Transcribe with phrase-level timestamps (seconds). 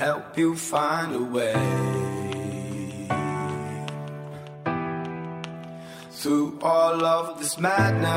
[0.00, 1.52] Help you find a way
[6.10, 8.10] through all of this madness.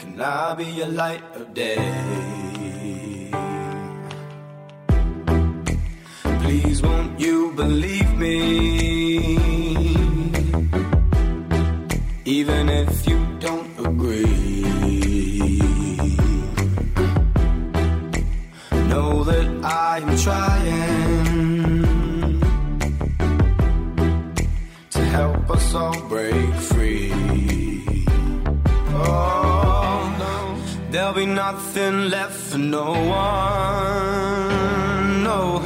[0.00, 3.30] Can I be a light of day?
[6.42, 8.38] Please, won't you believe me?
[12.24, 13.25] Even if you
[20.26, 21.84] trying
[24.90, 27.12] to help us all break free.
[28.90, 30.36] Oh no,
[30.90, 34.02] there'll be nothing left for no one.
[35.22, 35.62] No,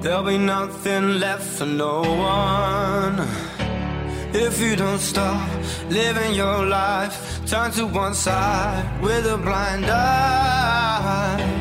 [0.00, 3.28] there'll be nothing left for no one.
[4.32, 5.50] If you don't stop
[5.90, 11.51] living your life, turn to one side with a blind eye.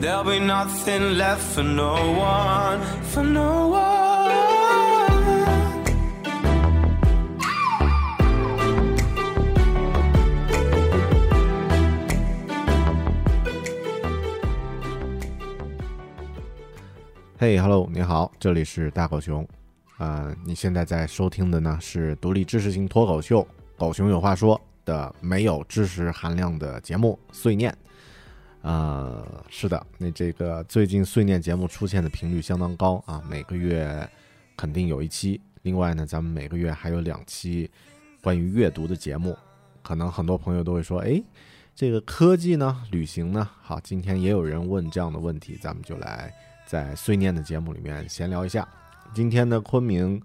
[0.00, 3.88] There'll be nothing left for no one, for no one.
[17.40, 19.46] Hey, hello，你好，这里是大狗熊。
[19.98, 23.42] 呃，你现在在收听的呢是独立知识型脱口秀
[23.76, 27.72] 《狗熊有话说》的没有知识含量的节目《碎念》。
[28.68, 34.06] 呃，是的，那这个最近碎念节目出现的频率相当高啊，每个月
[34.58, 35.40] 肯定有一期。
[35.62, 37.70] 另外呢，咱们每个月还有两期
[38.20, 39.34] 关于阅读的节目。
[39.82, 41.18] 可能很多朋友都会说，哎，
[41.74, 43.48] 这个科技呢，旅行呢？
[43.62, 46.30] 好，今天也有人问这样的问题，咱们就来
[46.66, 48.68] 在碎念的节目里面闲聊一下。
[49.14, 50.20] 今天的昆明，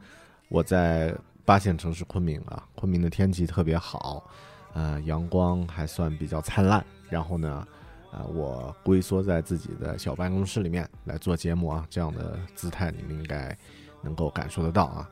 [0.49, 1.15] 我在
[1.45, 4.29] 八线城市昆明啊，昆明的天气特别好，
[4.73, 7.65] 呃，阳光还算比较灿烂，然后呢。
[8.13, 13.57] 啊，我龟缩在自己的小办公室里面来做节目啊，这样的姿态你们应该
[14.03, 15.09] 能够感受得到啊。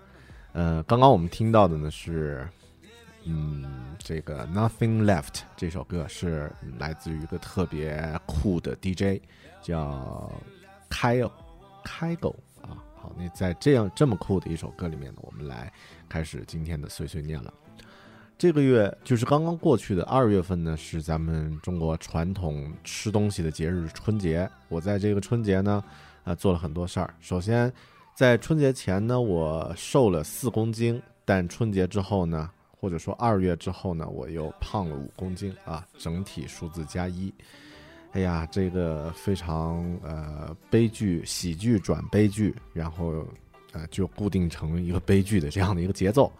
[0.53, 2.47] 呃，刚刚我们听到的呢是，
[3.23, 9.19] 嗯，这个 Nothing Left 这首歌是来自于一个特别酷的 DJ，
[9.63, 10.31] 叫
[10.87, 11.19] 开
[11.83, 12.77] 开狗啊。
[12.95, 15.73] 好，那在这样这么酷的一首歌里面呢，我们来
[16.07, 17.51] 开始今天的碎碎念了。
[18.41, 24.49] 这个月就是刚刚过去的二月份呢，是咱们中国传统吃东西的节日春节。
[24.67, 25.83] 我在这个春节呢，
[26.23, 27.13] 啊，做了很多事儿。
[27.19, 27.71] 首先，
[28.15, 37.31] 在春节前呢，我瘦了四公斤，但春节之后呢，或者说二月之后呢，我又胖了五公斤啊，整体数字加一。
[38.13, 43.23] 哎呀，这个非常呃悲剧，喜剧转悲剧，然后
[43.71, 46.33] 呃就固定成一个悲剧的这样的一个节奏，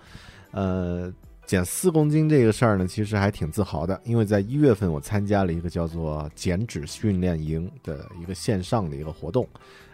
[0.50, 1.14] 呃。
[1.52, 9.46] 减四公斤这个事儿呢，其实还挺自豪的，因为在一月份我参加了一个叫做减脂训练营的一个线上的一个活动，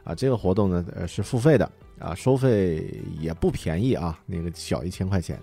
[0.04, 1.68] 啊，这个活动呢，呃，是付费的，
[1.98, 5.40] 啊，收费也不便宜啊，那个小一千块钱，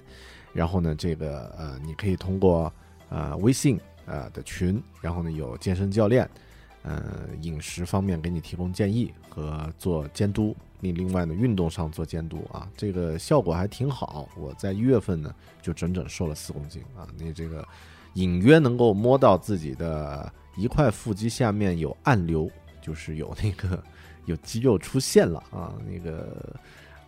[0.53, 2.73] 然后呢，这个呃，你可以通过
[3.09, 3.77] 呃微信
[4.07, 6.31] 呃的群，然后呢有健身教练，
[6.85, 7.03] 呃，
[7.41, 10.55] 饮食方面给你提供建议和做监督。
[10.85, 14.29] 你另外呢，运动上做监督啊，这个效果还挺好。
[14.37, 17.09] 我在一月份呢，就整整瘦了四公斤啊。
[17.17, 17.67] 你这个
[18.13, 22.51] 隐约能够摸到自己的一块腹肌下面有暗流，
[22.83, 23.83] 就是有那个
[24.27, 25.73] 有肌肉出现了啊。
[25.91, 26.55] 那个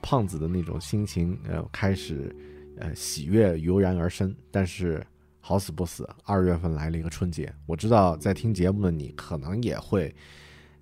[0.01, 2.35] 胖子的那种心情呃开始
[2.79, 4.35] 呃喜悦油然而生。
[4.51, 5.07] 但是
[5.39, 10.15] 好死不死，二月份来了一个春节，我知道在听节目的你可能也会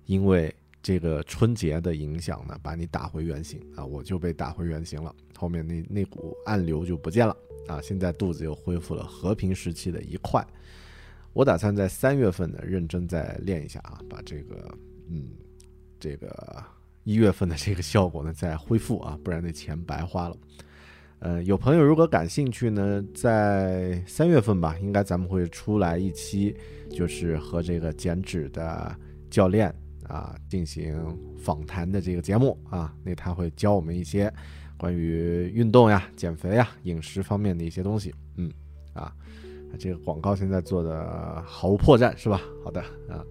[0.05, 0.55] 因为。
[0.85, 3.83] 这个春节的影响呢，把你打回原形啊！
[3.83, 7.35] 我就被打回原形了，后面那那股暗流就不见了
[7.65, 7.81] 啊！
[7.81, 10.45] 现在肚子又恢复了和平时期的一块。
[11.33, 14.77] 我打算在三月份呢，认真再练一下啊，把这个
[15.09, 15.29] 嗯，
[15.99, 16.63] 这个
[17.03, 20.37] 一月份的这个效果呢再恢复啊，不然那钱白花了。
[21.17, 26.55] 呃，有朋友如果感兴趣呢，在三月份吧，应该咱们会出来一期，
[26.91, 28.95] 就是和这个减脂的
[29.31, 29.73] 教练。
[30.07, 30.95] 啊，进行
[31.37, 34.31] 访谈的这个节目啊，那他会教我们一些
[34.77, 38.13] 关于运动呀、减肥呀、饮食方面的一些东西。
[38.37, 38.51] 嗯，
[38.93, 39.11] 啊，
[39.79, 42.39] 这个广告现在做的毫无破绽是吧？
[42.63, 43.25] 好的啊，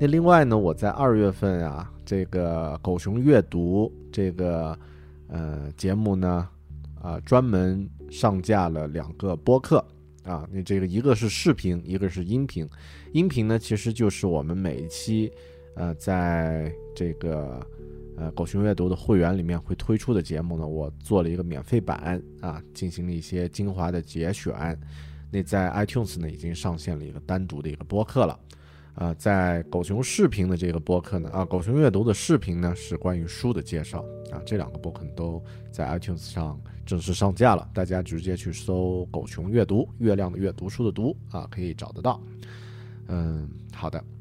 [0.00, 4.78] 那另外呢，我在二月份啊，这个狗熊阅读这个
[5.28, 6.48] 呃节目呢，
[7.02, 9.84] 啊，专门上架了两个播客
[10.24, 12.66] 啊，那这个一个是视频，一个是音频。
[13.12, 15.30] 音频呢，其实就是我们每一期。
[15.74, 17.66] 呃，在这个
[18.16, 24.78] 呃狗熊阅读的会员里面会推出的节目呢，我做了一个免费版啊，进行了一些精华的节选。
[25.30, 28.38] 那在 iTunes 呢已经上线了一个单独的一个播客了。
[28.96, 42.20] 呃，在狗熊视频的这个播客呢，啊，狗熊阅读的视频呢是关于书的介绍啊，这两个播客都在 iTunes 上正式上架了，大家直接去搜“狗熊阅读”，月亮的阅，读书的读啊，可以找得到。
[43.06, 44.19] 嗯，好的。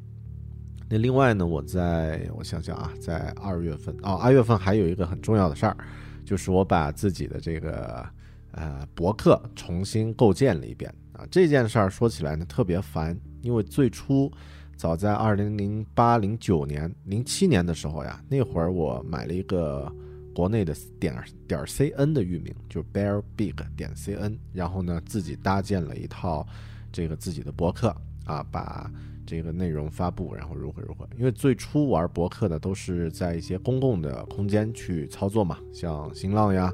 [0.92, 5.78] 那另外呢，我在我想想啊，在二月份哦，二月份还有一个很重要的事儿，
[6.26, 8.04] 就是我把自己的这个
[8.54, 11.24] 呃博客重新构建了一遍啊。
[11.30, 14.32] 这件事儿说起来呢特别烦，因为最初
[14.76, 19.94] 早在二零零八零九年零七年的时候呀，那会儿我买了一个
[20.34, 21.16] 国内的点
[21.48, 26.44] 点 cn 的域名，就是 bear big 点 cn，然后呢自己搭建了一套
[26.92, 27.96] 这个自己的博客
[28.26, 28.90] 啊，把。
[29.30, 31.08] 这个内容发布，然后如何如何？
[31.16, 36.74] 因为最初玩博客的都是在一些公共的空间去操作嘛，像新浪呀，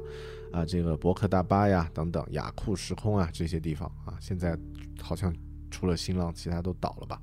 [0.52, 4.56] 啊，这个博客大巴呀等等，雅库时空啊这些地方啊，现在
[5.02, 5.30] 好像
[5.70, 7.20] 除了新浪，其他都倒了吧？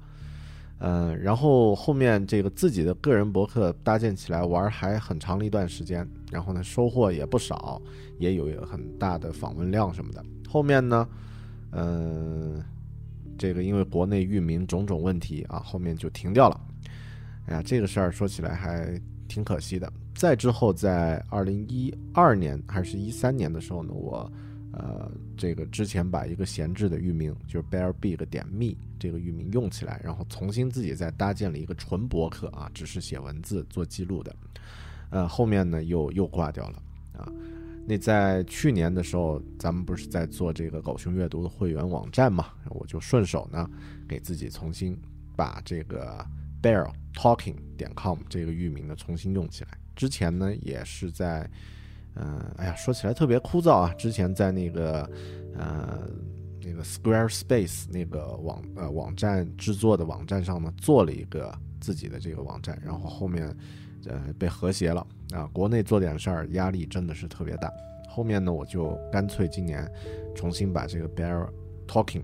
[0.78, 7.82] 嗯，然后后面这个自己的个人博客搭建起来玩还很长了一段时间，然后呢收获也不少，
[8.20, 10.24] 也有很大的访问量什么的。
[10.48, 11.10] 后面呢，
[11.72, 12.64] 嗯。
[13.38, 16.60] 这个因为国内域名种种问题啊，后面就停掉了。
[17.48, 19.92] 哎呀，这个事儿说起来还挺可惜的。
[20.16, 24.32] 再之后，在二零一二年还是一三年的时候呢，我
[24.72, 34.36] 呃，这个之前把一个闲置的域名，就是 bearbig 点 me 这个域名用起来，然后重新自己再搭建了一个纯博客啊，只是写文字做记录的。
[35.10, 36.82] 呃，后面呢又又挂掉了
[37.18, 37.28] 啊。
[37.86, 42.48] 那在去年的时候，咱们不是在做这个狗熊阅读的会员网站嘛？
[42.70, 43.70] 我就顺手呢，
[44.08, 44.98] 给自己重新
[45.36, 46.26] 把这个
[46.62, 49.78] bear talking 点 com 这个域名呢重新用起来。
[49.98, 51.50] 之前呢也是在，
[52.16, 53.94] 嗯，哎呀，说起来特别枯燥啊。
[53.96, 55.10] 之前在那个，
[55.54, 56.10] 呃，
[56.62, 63.54] 那个 Squarespace 那个网呃网站制作的网站上呢，做了一个自己的这个网站，然后后面。
[64.08, 65.50] 呃，被和谐了啊！
[65.54, 67.72] 国内做点事儿，压力真的是特别大。
[68.10, 69.90] 后面呢，我就干脆今年
[70.36, 71.48] 重新把这个 bear
[71.88, 72.24] talking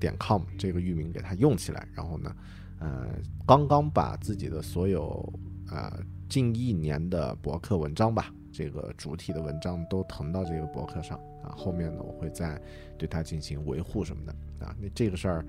[0.00, 1.86] 点 com 这个域名给它用起来。
[1.94, 2.34] 然后呢，
[2.80, 3.06] 呃，
[3.46, 5.32] 刚刚把自己的所有
[5.70, 11.18] 呃近一年的博客文章吧，这个主体的文章都腾到这个博客上。
[11.44, 12.60] 啊，后面呢我会再
[12.98, 14.74] 对它进行维护什么的啊。
[14.80, 15.46] 那这个事儿，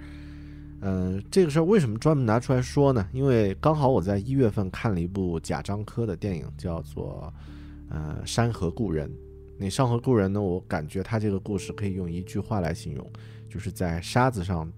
[0.82, 3.08] 嗯，这个事儿为什么专门拿出来说呢？
[3.12, 7.34] 因为刚好我在一月份看了一部贾樟柯的电影，叫做
[7.90, 9.10] 呃《山河故人》。
[9.58, 13.12] 那《山河故人》呢，我感觉他这个故事可以用一句话来形容，
[13.50, 14.72] 就是在沙子上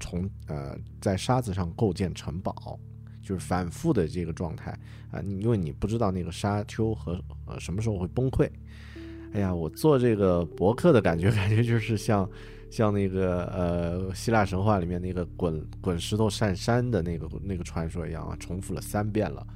[0.00, 2.78] 重呃在沙子上构建城堡。
[3.22, 4.70] 就是反复的这个状态
[5.10, 8.46] 啊，你因为你不知道那个沙丘和呃什么时候会崩溃。
[9.32, 12.28] 哎呀，我做这个博客的感觉，感觉就是像
[12.74, 19.46] 像那个呃希腊神话里面那个滚滚石头上山的那个那个传说一样啊，重复了三遍了。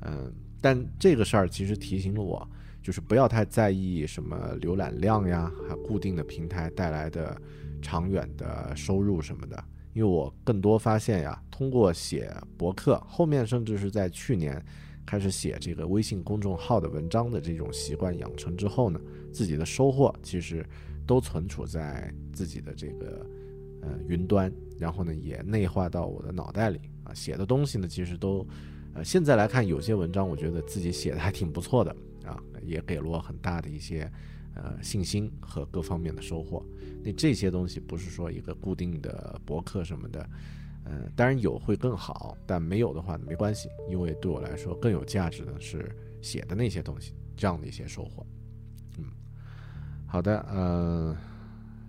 [0.00, 2.48] 嗯，但这个事儿其实提醒了我，
[2.82, 7.38] 就是不要太在意什么浏览量呀，还固定的平台带来的
[7.82, 9.64] 长远的收入什么的。
[9.92, 14.64] 因为我更多发现呀，通过写博客，后面甚至是在去年
[15.04, 18.98] 开始写这个微信公众号的文章的这种习惯养成之后呢，
[19.30, 20.64] 自己的收获其实
[21.06, 23.26] 都存储在自己的这个
[23.82, 28.46] 呃云端，然后呢也内化到我的脑袋里啊，写的东西呢其实都
[28.94, 31.94] 呃现在来看有些文章我觉得自己写的还挺不错的
[32.24, 34.10] 啊，也给了我很大的一些。
[34.54, 36.62] 呃，信心和各方面的收获，
[37.02, 40.28] 那这些东西不是说一个固定的博客什么的，
[40.84, 45.90] 嗯，当然有会更好，但没有的话没关系，因为对我来说更有价值的是
[46.20, 48.26] 写的那些东西，这样的一些收获。
[50.12, 51.16] 好的，呃，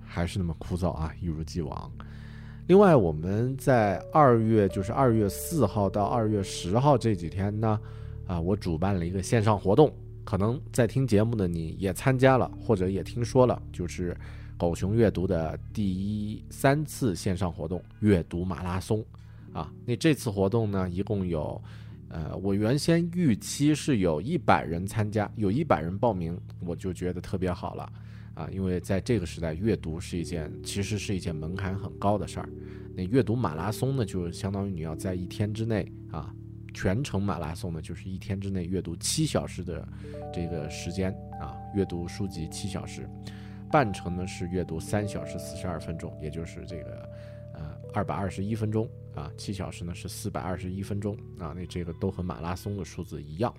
[0.02, 1.92] 还是那么枯燥啊，一如既往。
[2.68, 7.78] 另外，我们在二月，就是二月四号到二月十号这几天呢，
[8.26, 9.94] 啊，我主办了一个线上活动。
[10.24, 14.16] 可能在听节目的你也参加了，或者也听说了，就是
[14.58, 19.04] 狗熊阅读的第一三次线上活动——阅读马拉松，
[19.52, 21.62] 啊，那这次活动呢，一共有，
[22.08, 27.92] 呃，我原先预期是有一百人参加，有一百人报名，我就觉得特别好了，
[28.34, 32.50] 啊，因为在这个时代，阅读是一件其实是一件门槛很高的事儿，
[32.96, 36.34] 那阅读马拉松呢，就是相当于你要在一天之内啊。
[36.76, 39.88] 全程马拉松呢，就是一天之内阅读七小时的
[40.34, 43.08] 这个时间啊，阅读书籍七小时，
[43.72, 47.10] 半程呢是阅读三小时四十二分钟，也就是这个
[47.54, 53.54] 呃二百二十一分钟啊，七小时呢是四百二十一分钟啊，那这个都和马拉松的数字一样，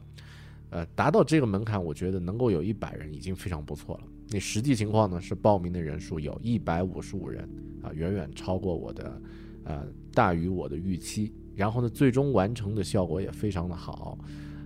[0.70, 4.02] 呃，达到这个门槛，我觉得能够有一百人已经非常不错了。
[4.30, 7.48] 那实际情况呢是报名的人数有一百五十五人
[7.82, 9.20] 啊，远远超过我的
[9.64, 11.32] 呃大于我的预期。
[11.54, 14.18] 然后呢，最终完成的效果也非常的好，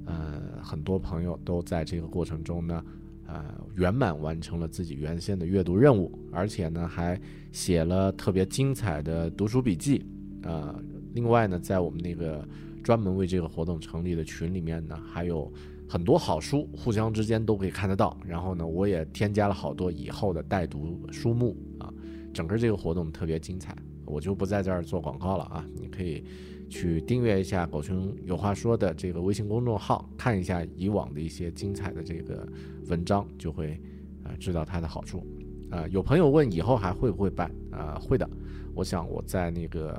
[0.07, 2.83] 呃，很多朋友都在这个过程中呢，
[3.27, 7.21] 呃，圆满完成了自己原先的阅读任务，而且呢，还
[7.53, 10.03] 写了特别精彩的读书笔记，
[10.45, 12.43] 呃，另外呢，在我们那个
[12.83, 15.53] 专门为这个活动成立的群里面呢，还有
[15.89, 18.17] 很多好书，互相之间都可以看得到。
[18.27, 21.93] 然后呢，我也添加了好多以后的带读书目啊，
[22.33, 26.25] 整个这个活动特别精彩，我就不在这儿做广告了啊，你可以。
[26.71, 32.47] 去订阅一下“狗熊有话说”的这个微信公众号，看一下以往的一些精彩的这个
[32.89, 33.81] 文章，就会
[34.23, 35.27] 啊知道它的好处。
[35.71, 37.51] 啊，有朋友问以后还会不会办？
[37.71, 38.29] 啊，会的。
[38.75, 39.93] 我想我在那个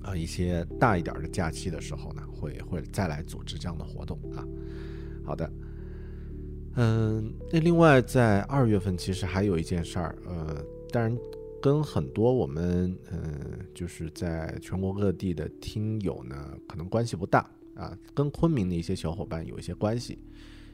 [0.00, 4.42] 啊一些大一点的假期的时候呢，会会再来组织这样的活动啊。
[5.26, 5.52] 好的，
[6.76, 11.18] 嗯，那另外在二月份其实还有一件事儿，呃，当然。
[11.58, 17.98] 跟很多我们嗯，就是在全国各地的听友呢，可能关系不大啊。
[18.14, 20.16] 跟昆明的一些小伙伴有一些关系，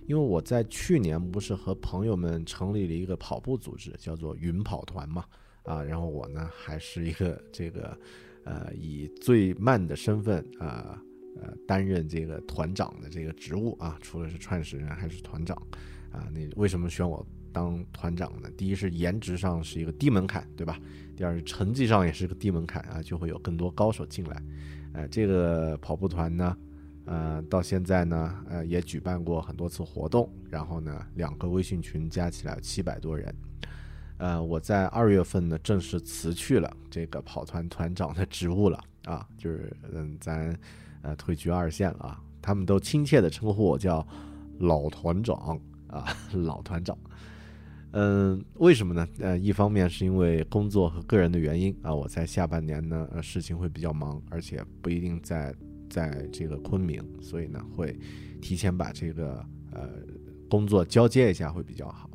[0.07, 5.25] 因为我在去年不是和朋友们成立了一个跑步组织，叫做云跑团嘛
[5.63, 5.83] 啊。
[5.83, 7.97] 然后我呢，还是一个这个
[8.45, 11.01] 呃，以最慢的身份啊，
[11.43, 13.99] 呃担任这个团长的这个职务啊。
[14.01, 15.57] 除了是创始人，还是团长
[16.11, 16.29] 啊。
[16.33, 17.27] 那为什么选我？
[17.55, 20.81] 当团长呢，第一是颜值上是一个低门槛，对吧？
[21.15, 24.43] 第二是成绩上也是个低门槛啊，就会有更多高手进来。
[24.95, 26.57] 呃，这个跑步团呢，
[27.05, 33.35] 呃，到现在呢，呃，也举办过很多次活动，然后呢，两个微信群加起来七百多人。
[34.17, 40.59] 呃，我在二月份呢，正式辞去了这个跑团团长的职务了啊，就是嗯，咱
[41.03, 42.23] 呃退居二线了啊。
[42.41, 44.05] 他们都亲切的称呼我叫
[44.59, 46.99] 老团长啊，老团长。
[47.93, 49.07] 嗯，为什么呢？
[49.21, 55.55] 呃，一方面是因为工作和个人的原因啊，我在下半年呢，呃，事情会比较忙，而且不一定在
[55.91, 57.97] 在这个昆明，所以呢，会
[58.41, 59.89] 提前把这个呃
[60.49, 62.11] 工作交接一下会比较好。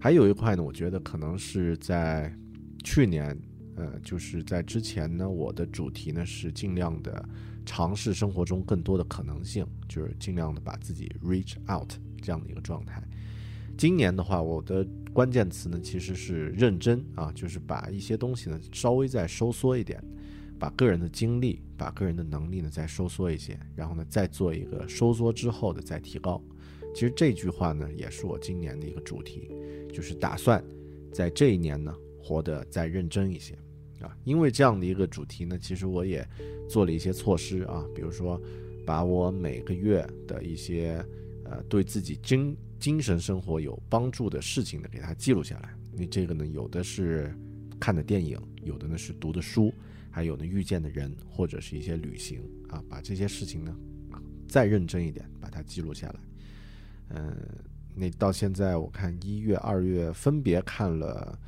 [0.00, 2.34] 还有一块呢，我觉得可能是在
[2.82, 3.38] 去年，
[3.76, 7.22] 呃，就是在之前呢，我的主题呢是尽量的
[7.64, 13.02] 尝试生活中更多的可能性，就是尽量的把自己 reach out 这样的一个状态。
[13.76, 20.02] 今年的话，我的关键词呢其实是认真啊，就是把一些东西呢稍微再收缩一点，
[20.58, 26.42] 把个人的精力、把个人的能力呢再收缩一些，然后呢再做一个收缩之后的再提高。
[26.94, 29.50] 其实这句话呢也是我今年的一个主题，
[29.92, 30.62] 就是打算
[31.12, 33.56] 在这一年呢活得再认真一些
[34.00, 34.16] 啊。
[34.24, 36.26] 因为这样的一个主题呢，其实我也
[36.68, 38.40] 做了一些措施啊，比如说
[38.86, 41.04] 把我每个月的一些
[41.44, 45.74] 呃对自己精精神生活有帮助的事情呢，给它记录下来。
[45.92, 47.34] 那这个呢，有的是
[47.78, 49.72] 看的电影，有的呢是读的书，
[50.10, 52.82] 还有呢遇见的人，或者是一些旅行啊。
[52.88, 53.76] 把这些事情呢，
[54.48, 56.20] 再认真一点，把它记录下来。
[57.10, 57.36] 嗯，
[57.94, 61.38] 那到现在我看一月、二月分别看了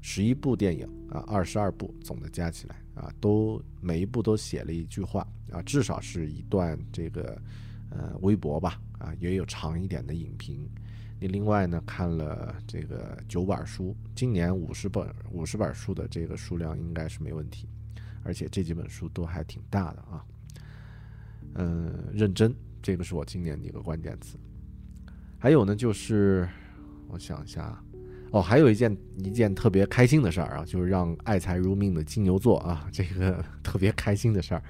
[0.00, 7.40] 十一部电影啊，二十二部，总的加起来啊，都每一部都写了一句话啊，至少是一段这个
[7.90, 10.68] 呃微博吧啊，也有长一点的影评。
[11.18, 17.68] 你另外呢看了这个九本书，今年五十本五十本书的这个数量应该是没问题，
[18.22, 20.24] 而且这几本书都还挺大的啊。
[21.56, 24.38] 嗯，认真，这个是我今年的一个关键词。
[25.38, 26.48] 还有呢，就是
[27.08, 27.82] 我想一下，
[28.32, 34.62] 哦，还有一件一件特别开心的事儿啊，就是让爱财如命的金牛座啊， 这个特别开心的事儿，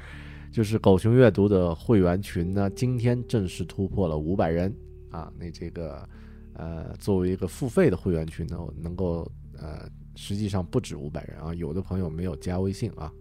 [0.50, 4.75] 就是狗熊阅读的会员群呢，今天正式突破了五百人
[5.11, 5.31] 啊。
[5.38, 6.09] 那这个
[6.55, 9.87] 呃，作为一个付费的会员群呢，能够呃，
[10.17, 11.55] 实际上不止五百人啊。
[11.55, 13.12] 有的朋友没有加微信啊，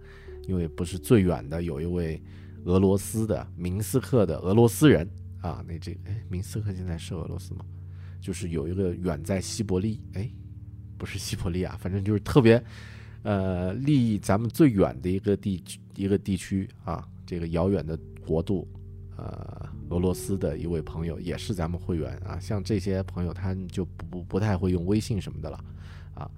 [0.47, 2.21] 因为不是最远的，有一位
[2.63, 5.05] 俄罗斯的明斯克的俄罗斯人。
[5.41, 7.65] 啊，那这个哎，明斯克现在是俄罗斯吗？
[8.21, 10.29] 就是有一个远在西伯利，哎，
[10.97, 12.63] 不是西伯利亚，反正就是特别，
[13.23, 15.63] 呃，离咱们最远的一个地
[15.95, 18.67] 一个地区啊，这个遥远的国度，
[19.17, 22.39] 呃，俄罗斯的一位朋友也是咱们会员啊。
[22.39, 25.63] 像这些朋友，他就不不不太会用微信什么的了，
[26.13, 26.29] 啊，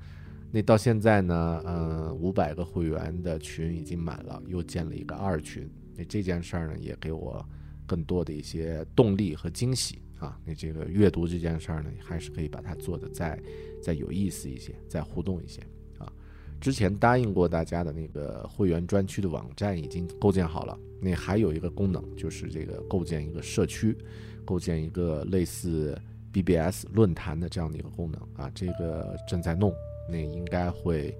[0.51, 7.45] 那到现在呢，嗯，五百个会员的群已经满了，又建了一个二群，那这件事儿呢，也给我。
[7.87, 10.37] 更多的一些动力和惊喜啊！
[10.45, 13.41] 你这个阅读这件事儿呢，还是可以把它做的再
[13.81, 15.59] 再有意思一些，再互动一些
[15.97, 16.13] 啊。
[16.59, 23.97] 之前答应过大家的那个会员专区的网站已经构建好了，那还有一个功能就是这个构建一个社区，
[24.45, 25.99] 构建一个类似
[26.31, 28.51] BBS 论坛的这样的一个功能啊。
[28.53, 29.73] 这个正在弄，
[30.07, 31.17] 那应该会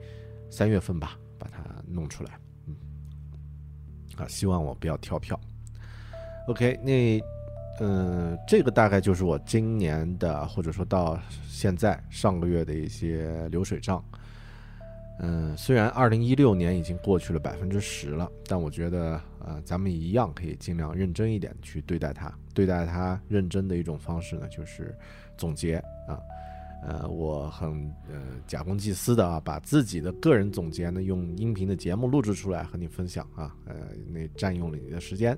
[0.51, 2.39] 三月份吧把它弄出来。
[2.67, 2.75] 嗯，
[4.17, 5.39] 啊，希望我不要跳票。
[6.47, 7.19] OK，那，
[7.84, 14.04] 嗯，这个大概就是我今年的，或者说到现在上个月的一些流水账。
[15.20, 22.32] 嗯，虽然二零一六年已经过去了百分之十了，但我觉得，呃，咱们一样可以尽量认真一点去对待它。
[22.54, 24.96] 对待它认真的一种方式呢，就是
[25.36, 26.20] 总结啊。
[26.84, 27.70] 呃我很
[28.10, 33.56] 呃假公济私的啊，把自己的个人总结呢，用音频的节目录制出来和你分享啊。
[33.65, 33.76] 呃，
[34.10, 35.38] 那占用了你的时间。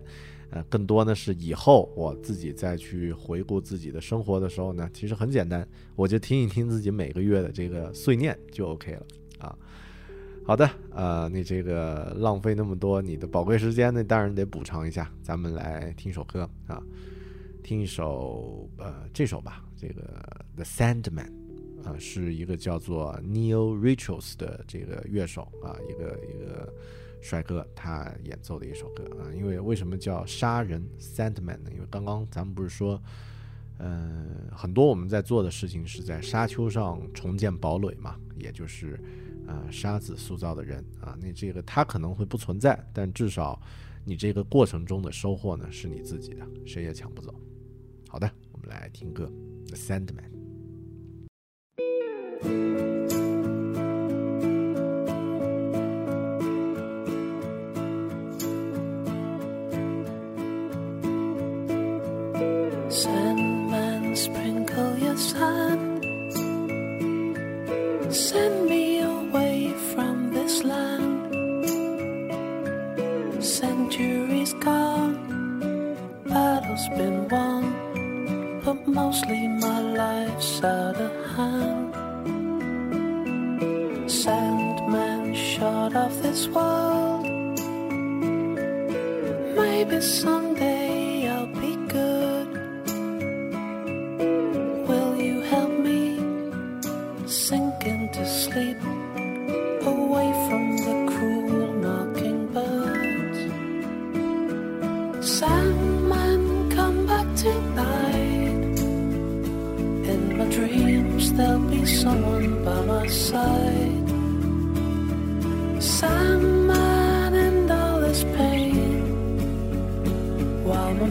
[0.51, 9.05] 呃，更多呢是以后我自己再去回顾自己的生活的时候呢，其实很简单，我就听一听自己每个月的这个碎念就 OK 了
[9.39, 9.57] 啊。
[10.45, 15.11] 好的，呃，你这个浪费那么多你的宝贵时间那，当然得补偿一下。
[15.23, 16.83] 咱们来听首歌啊，
[17.63, 20.03] 听一首呃这首吧，这个
[20.55, 21.31] The Sandman，
[21.83, 26.73] 啊，是一个叫做 Neil Richards 的这个乐手啊，一个一个。
[27.25, 31.71] 帅哥他演奏的一首歌啊，因为为什么叫杀人 Sandman 呢？
[31.71, 33.01] 因为刚刚咱们不是说，
[33.77, 38.99] 嗯，很多我们在做的事情是在沙丘上重建堡垒嘛，也就是，
[39.47, 41.17] 呃，沙子塑造的人啊。
[41.21, 43.57] 那这个他可能会不存在，但至少
[44.03, 47.33] 你这个过程中的收获呢是你自己的，谁也抢不走。
[48.09, 48.29] 好的，
[48.63, 49.29] 们来听歌
[49.67, 50.31] ，The Sandman。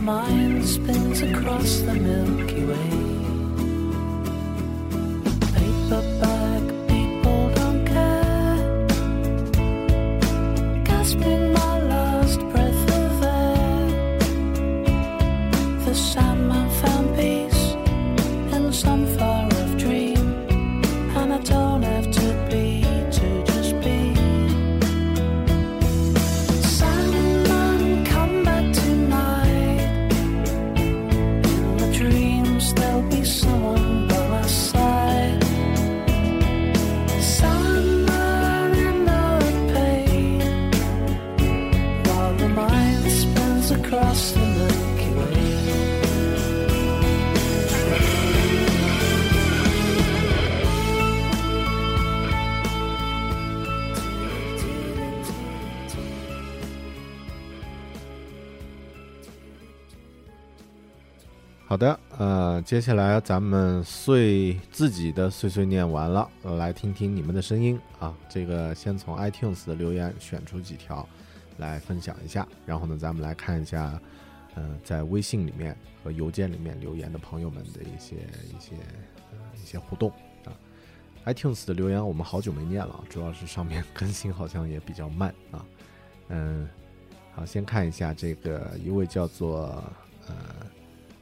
[0.03, 3.32] Mind spins across the Milky Way.
[62.73, 68.17] 接下来咱们碎自己的碎碎念完了，来听听你们的声音啊。
[68.31, 71.07] 这个先从 iTunes 的留言选出几条
[71.59, 74.01] 来分享一下，然后呢，咱们来看一下，
[74.55, 78.17] 呃，在微信里面和邮件里面留言的朋友们的一些
[78.49, 78.75] 一些
[79.63, 80.11] 一些互动
[80.47, 80.57] 啊。
[81.27, 85.67] iTunes 的留言我们好久没念了，主要是上面 更新好像也比较慢啊。
[86.29, 86.67] 嗯，
[87.35, 89.85] 好，先看一下这个一位叫做
[90.27, 90.35] 呃。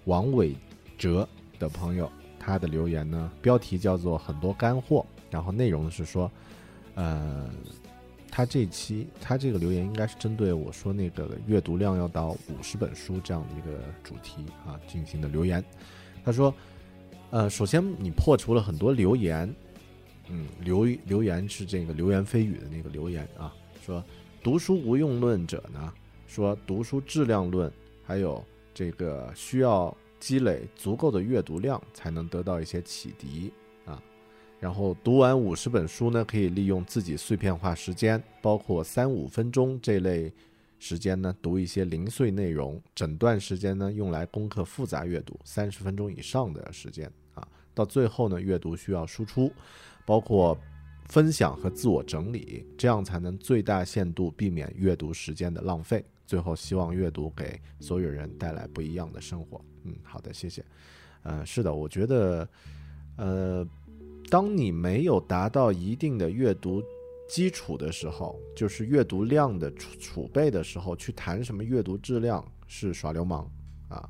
[0.06, 0.56] 王伟
[0.96, 1.28] 哲
[1.60, 6.28] 的朋友，他的留言呢，标题叫做“很多干货”，然后内容是说，
[6.94, 7.48] 呃，
[8.30, 15.62] 他这期他这个留言应该是针对我说那个阅读量要到五十本书这样的一个主题啊进行的留言。
[16.24, 16.52] 他说，
[17.30, 19.54] 呃，首先你破除了很多留言，
[20.28, 24.02] 嗯，留留言是这个流言蜚语的那个留言啊，说
[24.42, 25.92] 读书无用论者呢，
[26.26, 27.70] 说读书质量论，
[28.02, 28.42] 还有。
[28.72, 33.52] 这个需要积累足够的阅读量才能得到一些启迪
[33.86, 34.00] 啊，
[34.60, 40.32] 然后读完五十本书呢，可以利用自己碎片化时间，包括三五分钟这类
[40.78, 49.50] 时间呢，读一些零碎内容，整段时间呢用来攻克复杂阅读，三十分钟以上的时间啊，到最后呢，阅读需要输出，
[50.04, 50.56] 包括
[51.08, 56.04] 分享和自我整理，这样才能最大限度避免阅读时间的浪费。
[56.30, 59.60] 最后，希望阅读给所有人带来不一样的生活。
[59.82, 60.64] 嗯，好的，谢谢。
[61.24, 62.48] 呃，是的，我觉得，
[63.16, 63.66] 呃，
[64.30, 66.80] 当你没有达到一定的阅读
[67.28, 73.50] 基础的时候，就是阅读量的储储备的时候，去谈什么阅读质量是耍流氓
[73.88, 74.08] 啊！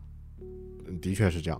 [1.00, 1.58] 的确是这样。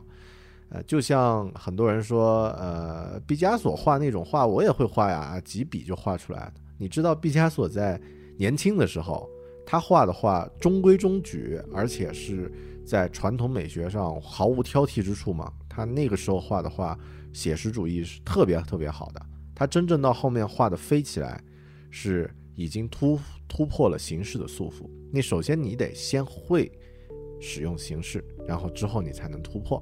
[0.69, 6.53] 呃，就像很多人说，呃，毕加索画那种画，我也会画呀，几笔就画出来了。
[6.77, 7.99] 你知道毕加索在
[8.37, 9.27] 年轻的时候？
[9.71, 12.51] 他画的画中规中矩，而且是
[12.85, 15.53] 在传统美学上毫无挑剔之处嘛。
[15.69, 16.99] 他那个时候画的画，
[17.33, 19.25] 写实主义是特别特别好的。
[19.55, 21.41] 他真正到后面画的飞起来，
[21.89, 24.91] 是已经突突破了形式的束缚。
[25.13, 26.69] 你首先你得先会
[27.41, 29.81] 使用形式，然后之后你才能突破。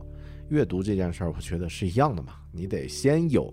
[0.51, 2.35] 阅读这件事儿，我觉得是一样的嘛。
[2.53, 3.51] 你得先有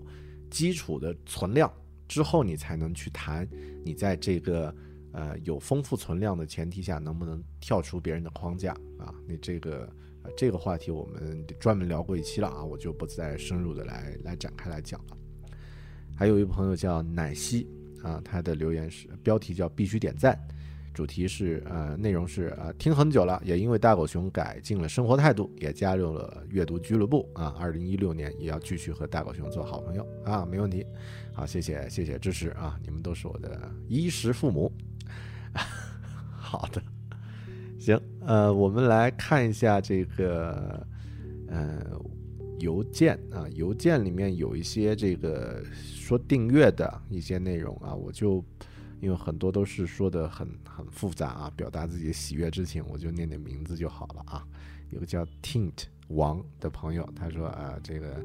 [0.50, 1.72] 基础的存量，
[2.06, 3.48] 之后你才能去谈
[3.82, 4.74] 你在这个。
[5.16, 9.14] 呃，有丰富存量的前提下，能不能跳出别人的框架啊？
[9.26, 9.88] 你这个，
[10.36, 15.16] 这个话题我们专门聊过一期了啊，我就不再深入的来来展开来讲了。
[16.14, 17.66] 还有一位朋友叫奶昔
[18.02, 20.38] 啊，他的留言是标题叫必须点赞，
[20.92, 27.56] 主题是呃，内容是呃，听很久了，也因为大狗熊改进了生活态度，也加入了阅读俱乐部啊。
[27.58, 30.84] 二零一六年也要继续和大狗熊做好朋友啊，没问题。
[31.32, 34.70] 好，谢谢谢谢支持啊，你们都是我的衣食父母。
[36.38, 36.82] 好的，
[37.78, 40.86] 行，呃，我们来看一下这个，
[41.48, 42.00] 呃，
[42.60, 48.44] 邮件啊，邮件里面有一些这个说订阅的一些内容啊，我就
[49.00, 54.46] 因为很多都是说的很很复杂啊，表达自己喜悦之情，我就念念名字就好了啊。
[54.90, 58.22] 有个叫 Tint 王的朋友，他说啊，这个。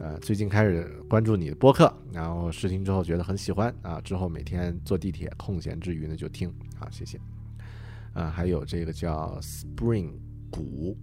[0.00, 7.20] 呃，最近开始关注你的播客，然后试听之后觉得很喜欢啊，之后每天坐地铁空闲之余呢就听啊，谢谢。
[8.14, 10.14] 啊，还有这个叫 Spring
[10.50, 10.96] 谷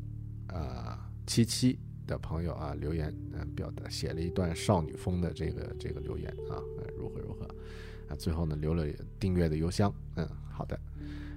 [0.48, 6.58] 啊七七的朋友啊留言，嗯，表达写了一段少女风的这个这个留言啊，
[6.98, 7.46] 如何如何
[8.10, 8.84] 啊，最后呢留了
[9.20, 10.80] 订阅的邮箱，嗯，好的。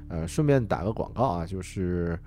[0.08, 2.18] 呃，顺便打个广告啊，就是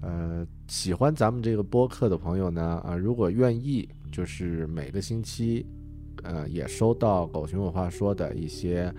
[0.00, 3.88] 呃喜欢咱们这个播客的朋友呢啊，如果愿意。
[4.10, 5.66] 就是每个星期，
[6.22, 8.92] 呃，也收到狗熊有话说的一些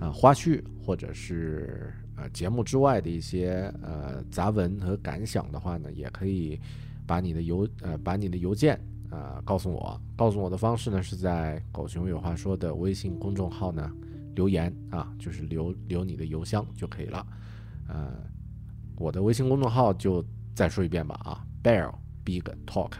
[0.00, 6.60] 呃花絮或者是呃节目之外的一些呃杂文和感想的话呢，也可以
[7.06, 8.78] 把你的邮呃把你的邮件
[9.10, 10.00] 呃告诉我。
[10.16, 13.90] 告诉我的方式呢是在“狗熊有话说”的微信公众号呢
[14.34, 17.26] 留言啊，就是留留你的邮箱就可以了。
[17.88, 18.12] 呃，
[18.96, 21.92] 我的微信公众号就再说一遍吧啊，Bear
[22.24, 22.92] Big Talk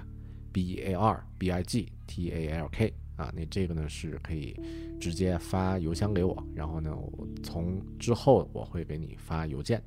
[0.52, 4.54] B A R B I G T A L K 啊，那这个呢是可以
[5.00, 9.82] 直接发邮箱给我，然后呢，我从之后我会给你发邮件。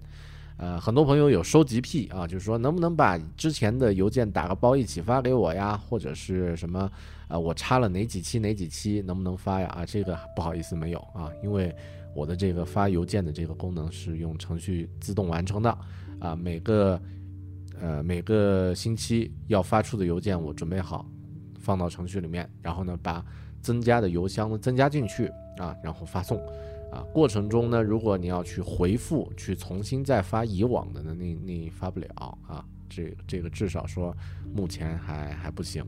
[0.58, 6.92] 呃，很多朋友有收集癖啊，就是说能不能把之前的邮件打个包一起发给我呀，或者是什么
[7.28, 9.68] 啊，我插了哪几期哪几期能不能发呀？
[9.70, 11.74] 啊，这个不好意思没有啊，因为
[12.14, 15.76] 我的这个发邮件的这个功能是用程序自动完成的
[16.20, 17.02] 啊，每个
[17.82, 21.06] 呃每个星期要发出的邮件我准备好
[21.60, 23.26] 放到程序里面，然后呢把
[23.62, 25.26] 增加的邮箱呢增加进去
[25.58, 26.40] 啊，然后发送。
[26.92, 32.66] 啊，过程中呢，如果你要去回复，去重新再发以往的呢，那那发不了啊。
[32.90, 34.14] 这这个至少说
[34.54, 35.88] 目前还还不行，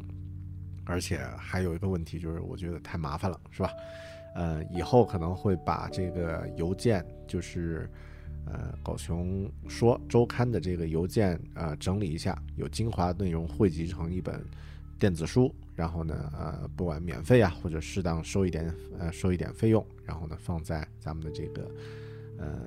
[0.85, 3.69] 而且还有一个问题就是，我觉得太麻烦了，是吧？
[4.35, 7.91] 呃，以后可能会把这个邮件，就是
[8.45, 14.43] 呃狗熊说周刊的这个邮件啊整理一下，有精华内容汇集成一本
[14.99, 15.53] 电子书。
[15.75, 21.67] 然后呢，呃，不管免费啊，或者适当收一点，呃，收一点费用，然后呢，放在咱们的这个，
[22.37, 22.59] 呃，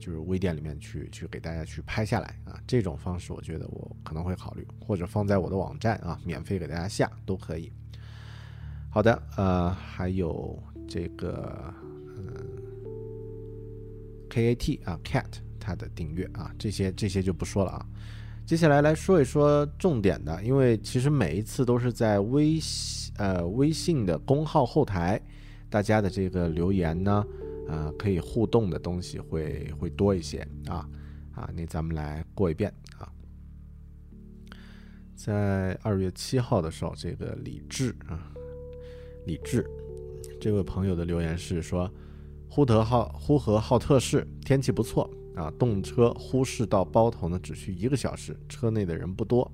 [0.00, 2.58] 就是微店里面去，去给大家去拍下来啊。
[2.66, 7.70] 这种方式，我觉得我可能会考虑，或者放在我的网站啊，免费给大家下都可以。
[8.88, 11.70] 好的，呃，还有这个，
[14.30, 15.26] ，K A T 啊，Cat
[15.58, 17.86] 它的订阅啊，这些这些就不说了啊。
[18.46, 22.58] 接下来来说一说重点的，因为其实每一次都是在微
[23.18, 25.20] 呃微信的公号后台，
[25.68, 27.26] 大家的这个留言呢，
[27.68, 30.88] 呃可以互动的东西会会多一些啊
[31.34, 33.12] 啊，那咱们来过一遍啊，
[35.14, 38.32] 在二月七号的时候，这个李志啊，
[39.26, 39.68] 李志
[40.40, 41.92] 这位朋友的留言是说，
[42.48, 45.08] 呼和浩呼和浩特市天气不错。
[45.36, 49.48] 啊，动车呼市到包头呢，只需一个小时，车内的人不多，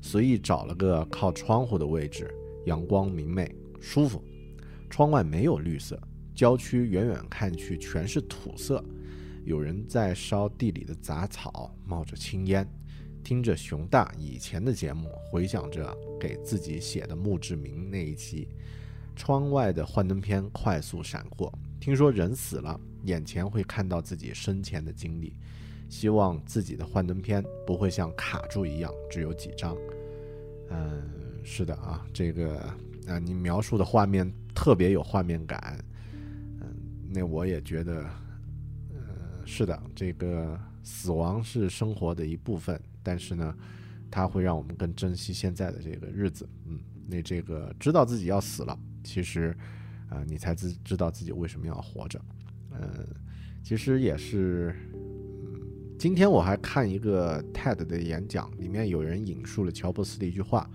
[0.00, 2.32] 随意找了个靠窗户的位置，
[2.66, 4.22] 阳光明媚，舒服。
[4.88, 6.00] 窗外没有绿色，
[6.36, 8.84] 郊区远远看去全是土色，
[9.44, 12.64] 有人在烧地里的杂草，冒着青烟。
[13.24, 18.46] 听着熊大以前的节目，回想着给自己写的墓志铭那一期，
[19.16, 21.52] 窗外的幻灯片快速闪过。
[21.84, 22.80] 听说人死了。
[23.02, 25.34] 眼前会看到自己生前的经历，
[25.90, 29.76] 希望自己的幻灯片不会像卡住一样只有几张。
[30.70, 31.02] 嗯，
[31.44, 32.58] 是的啊，这个
[33.06, 35.78] 啊，你描述的画面特别有画面感。
[36.62, 36.74] 嗯，
[37.10, 38.02] 那我也觉得，
[38.94, 43.54] 呃，是的，这个死亡是生活的一部分，但是呢，
[44.10, 46.48] 它会让我们更珍惜现在的这个日子。
[46.64, 49.54] 嗯，那这个知道自己要死了，其实
[50.08, 52.20] 啊，你才知知道自己为什么要活着。
[52.72, 53.06] 嗯，
[53.62, 55.60] 其实也是，嗯，
[55.98, 60.68] 今天我还看一个 TED 的演讲，里面有人引述了乔布斯的一句话，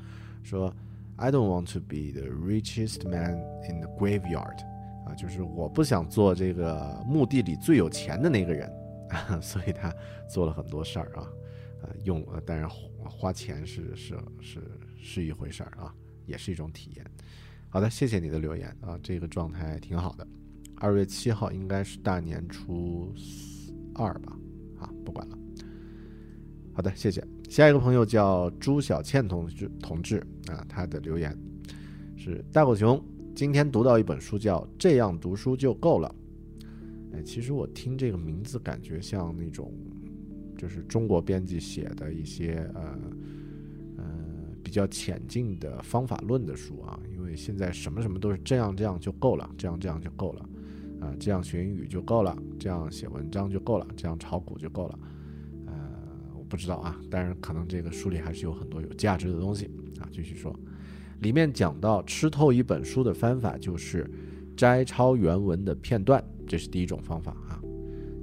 [0.43, 0.73] 说
[1.17, 3.37] ：“I don't want to be the richest man
[3.69, 4.57] in the graveyard。”
[5.05, 8.71] 啊，就是我不想做这个墓地里最有钱的那个人，
[9.41, 9.93] 所以他
[10.29, 11.27] 做了很多事儿啊，
[11.81, 14.61] 呃，用，当然花钱是是是
[15.01, 15.93] 是一回事儿啊，
[16.25, 17.05] 也是一种体验。
[17.71, 20.27] 好的，谢谢你的留言啊，这个状态挺好的。
[20.77, 23.13] 二月七号应该是大年初
[23.93, 24.35] 二吧，
[24.79, 25.37] 啊，不管了。
[26.73, 27.23] 好的，谢谢。
[27.47, 31.37] 下一个朋友叫朱小倩同志同志啊，他的留言
[32.17, 32.99] 是大狗熊
[33.35, 36.13] 今天读到一本书叫《这样读书就够了》。
[37.15, 39.71] 哎，其实我听这个名字感觉像那种
[40.57, 42.99] 就是中国编辑写的一些呃
[44.69, 50.47] 比较浅近的方法论的书啊，因为现在什么什么都是这样这样就够了，这样这样就够了。
[51.01, 54.99] 啊，这样学英语就够了，这样写文章就够了，这样炒股就够了。
[55.65, 55.73] 呃，
[56.37, 59.65] 我不知道啊，当然可能这个书里还是有很多有价值的东西
[59.99, 60.05] 啊。
[60.11, 60.55] 继续说，
[61.21, 64.07] 里面讲到吃透一本书的方法就是
[64.55, 67.59] 摘抄原文的片段，这是第一种方法啊。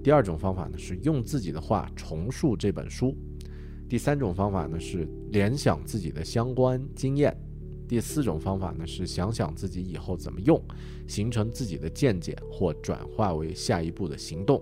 [0.00, 3.16] 第二种方法呢是用自己的话重述这本书。
[3.88, 7.36] 第三种方法呢是联想自己的相关经验。
[7.88, 10.60] 第四种方法呢是想想自己以后怎么用，
[11.06, 14.60] 形成自己的见解或转化为下一步的行动。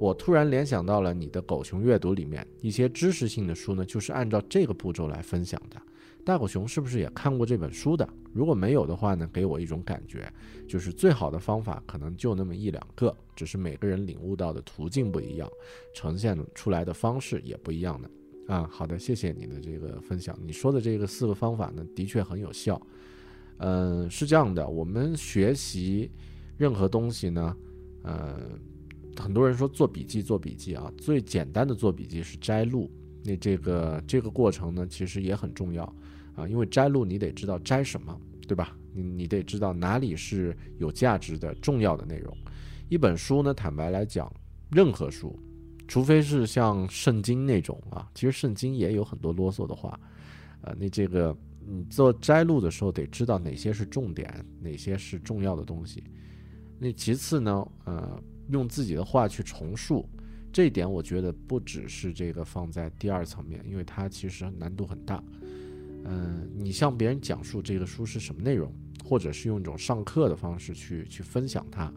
[0.00, 5.80] 我突然联想到了你的狗熊阅读里面一些知识性的书呢，就是按照这个步骤来分享的。
[6.24, 8.08] 大狗熊是不是也看过这本书的？
[8.32, 10.30] 如果没有的话呢，给我一种感觉，
[10.68, 15.48] 就是最好的方法可能就那么一两个，只是每个人领悟到的途径不一样，
[15.94, 18.10] 呈现出来的方式也不一样的。
[18.48, 20.36] 啊，好的，谢谢你的这个分享。
[20.42, 22.80] 你说的这个四个方法呢，的确很有效。
[23.58, 26.10] 嗯，是这样的，我们学习
[26.56, 27.54] 任何东西呢，
[28.04, 28.40] 呃，
[29.16, 32.90] 很多人说做笔记做笔记啊，最简单的做笔记是摘录。
[33.22, 35.84] 那这个这个过程呢，其实也很重要
[36.34, 38.74] 啊，因为摘录你得知道摘什么，对吧？
[38.94, 42.34] 你你得知道哪里是有价值的、重要的内容。
[42.88, 44.32] 一本书呢，坦白来讲，
[44.70, 45.38] 任何书，
[45.88, 49.98] 除非是像圣经那种啊，其实圣经也有很多啰嗦的话，
[50.60, 51.36] 呃，那这个。
[51.70, 56.02] 你做摘录的时候得知道哪些是重点，哪些是重要的东西。
[56.78, 60.08] 那其次呢，呃，用自己的话去重述，
[60.50, 65.22] 这一点我觉得不只是这个放在第二层面，因为它其实难度很大。
[66.06, 68.72] 嗯，你向别人讲述这个书是什么内容，
[69.04, 71.92] 或者是用一种上课的方式去去分享它，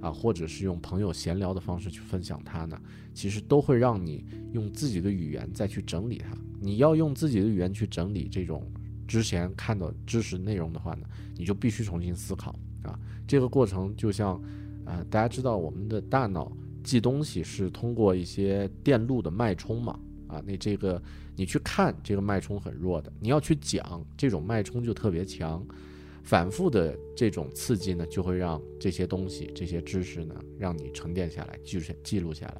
[0.00, 2.80] 啊，或者是用朋友闲聊的方式去分享它呢，
[3.14, 6.36] 其实都会让你用自己的语言再去整理它。
[6.60, 8.64] 你要用自己的语言去整理这种。
[9.06, 11.06] 之前看到知识内容的话呢，
[11.36, 12.98] 你就必须重新思考啊。
[13.24, 14.42] 这个过程就像，
[14.84, 16.50] 呃，大家知道我们的大脑
[16.82, 21.00] 记东西是通过一些电路的脉冲嘛，啊，那这个
[21.36, 25.64] 你去看这个脉冲很弱的，你要去讲这种脉冲就特别强，
[26.26, 32.56] 反复的这种刺激呢，就会让这些东西、这些知识呢，让你沉淀下来，记记录下来。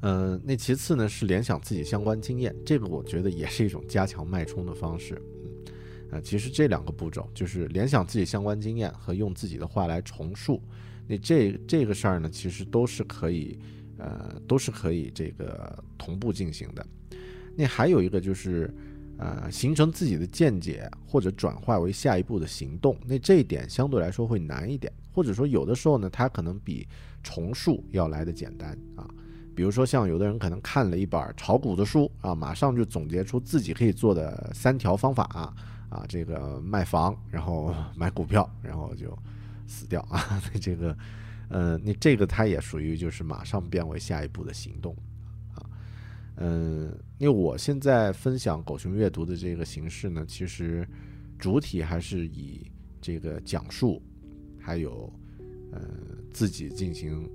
[0.00, 5.20] 嗯，那其次呢是联想自己相关经验，这个我觉得也是一种加强脉冲的方式。
[5.44, 5.72] 嗯，
[6.12, 10.62] 呃，其实这两个步骤就是联想自己相关经验和用自己的话来重述，
[11.06, 13.58] 那这这个事儿呢，其实都是可以，
[13.98, 16.86] 呃，都是可以这个同步进行的。
[17.54, 18.72] 那还有一个就是，
[19.20, 26.88] 呃，形成自己的见解或者转化为下一步的行动，那这一点相对来说会难一点，或者说有的时候呢，它可能比
[27.22, 29.06] 重述要来的简单啊。
[29.54, 35.52] 比如说，像有的人可能看了一本炒股的书啊，马上就总结出自己可以做的三条方法啊，
[35.90, 39.14] 啊，这个卖房，然后 买股票，然后就
[39.66, 40.40] 死掉啊。
[40.50, 40.96] 那这个，
[41.50, 44.96] 呃，那这个它也属于就是马上变为下一步的行动。
[46.36, 50.86] 嗯，因为我现在分享狗熊阅读的这个形式呢，其实
[51.38, 54.02] 主体还是以这个讲述，
[54.58, 55.12] 还有
[55.72, 55.80] 呃
[56.32, 57.28] 自己进行。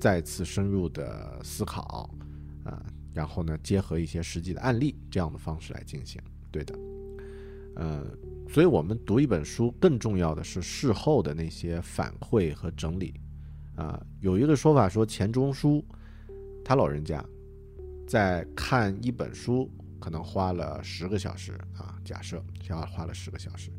[0.00, 2.10] 再次深入的思考，
[2.64, 6.78] 啊，然后呢，结合一些实际的案例，这样的方式来进行，对的，
[7.76, 8.04] 呃，
[8.46, 13.14] 所以我们读一本书，更重要的是事后的那些反馈和整理，
[13.76, 15.82] 啊，有一个说法说钱钟书，
[16.62, 17.24] 他老人家
[18.06, 23.70] 在看一本书，可能花了十个小时啊，假设要花了十个小时，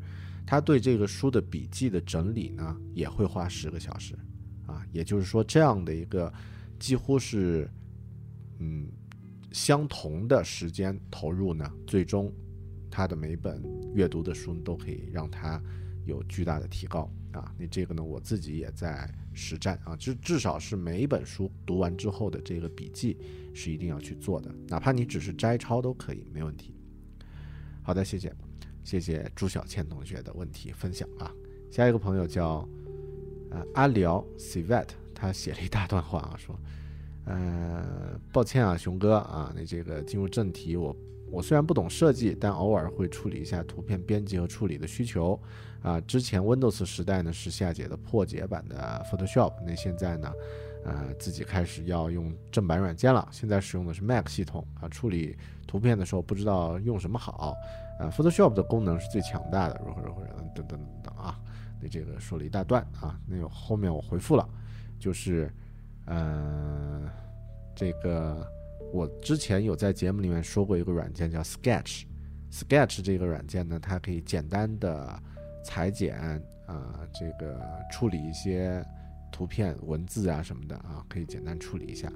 [0.46, 4.16] 他对这个书的笔记的整理呢，也会花十个小时。
[4.66, 6.32] 啊，也就是说，这样的一个
[6.76, 7.70] 几乎是
[8.58, 8.88] 嗯
[9.52, 12.32] 相同的时间投入呢，最终
[12.90, 13.62] 他的每本
[13.94, 15.62] 阅读的书都可以让他
[16.04, 17.54] 有巨大的提高啊。
[17.58, 23.16] 那这个呢，我自己也在实战啊，至至少是每一本书读完之后的这个笔记
[23.54, 26.74] 是一定要去做的，哪怕你只是摘抄都可以，没问题。
[27.82, 28.32] 好的，谢谢，
[28.82, 31.30] 谢谢朱小倩同学的问题分享啊。
[31.70, 32.68] 下一个朋友叫。
[33.48, 36.58] 呃，阿辽 Civet 他写了一大段话啊，说，
[37.26, 40.94] 呃，抱歉啊，熊哥啊，那这个进入正题，我
[41.30, 45.40] 我虽然不懂设计，但偶尔会处理一下图片编辑和处理的需求
[45.82, 46.00] 啊。
[46.02, 50.32] 之前 Windows 时代呢是夏姐的破解版的 Photoshop，那现在呢，
[50.84, 55.36] 呃，自己开始要用正版软件了，现在使用的是 Mac 系统啊，处理
[55.66, 57.54] 图片的时候不知道用什么好，
[57.98, 60.22] 呃，Photoshop 的功能是最强大的，如何如何
[60.54, 61.38] 等等等等啊。
[61.80, 64.48] 那这个说了一大段啊，那有后面我回复了，
[64.98, 65.52] 就是，
[66.06, 67.02] 呃，
[67.74, 68.46] 这个
[68.92, 75.22] 我之前有在节目里面说过一个软件叫 Sketch，Sketch 这个软件呢，它可以简单的
[75.66, 76.16] 裁剪
[76.66, 77.60] 啊，这个
[77.90, 78.84] 处理一些
[79.32, 82.06] 图片、文字啊什么的啊，可以简单处理一下，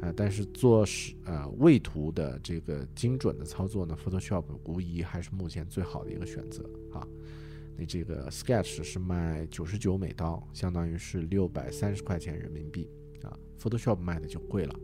[0.00, 7.06] 啊，但是做是呃位图的这个精准的操作呢，Photoshop 无疑还是目前最好的一个选择啊。
[7.76, 12.88] 你这个 Sketch 是卖九十九美刀，相当于是六百三十块钱人民币
[13.22, 13.36] 啊。
[13.60, 14.74] Photoshop 卖的就贵了，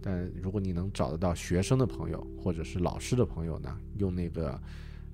[0.00, 4.60] 但如果你能找得到学生的朋友或者是老师的朋友呢，用那个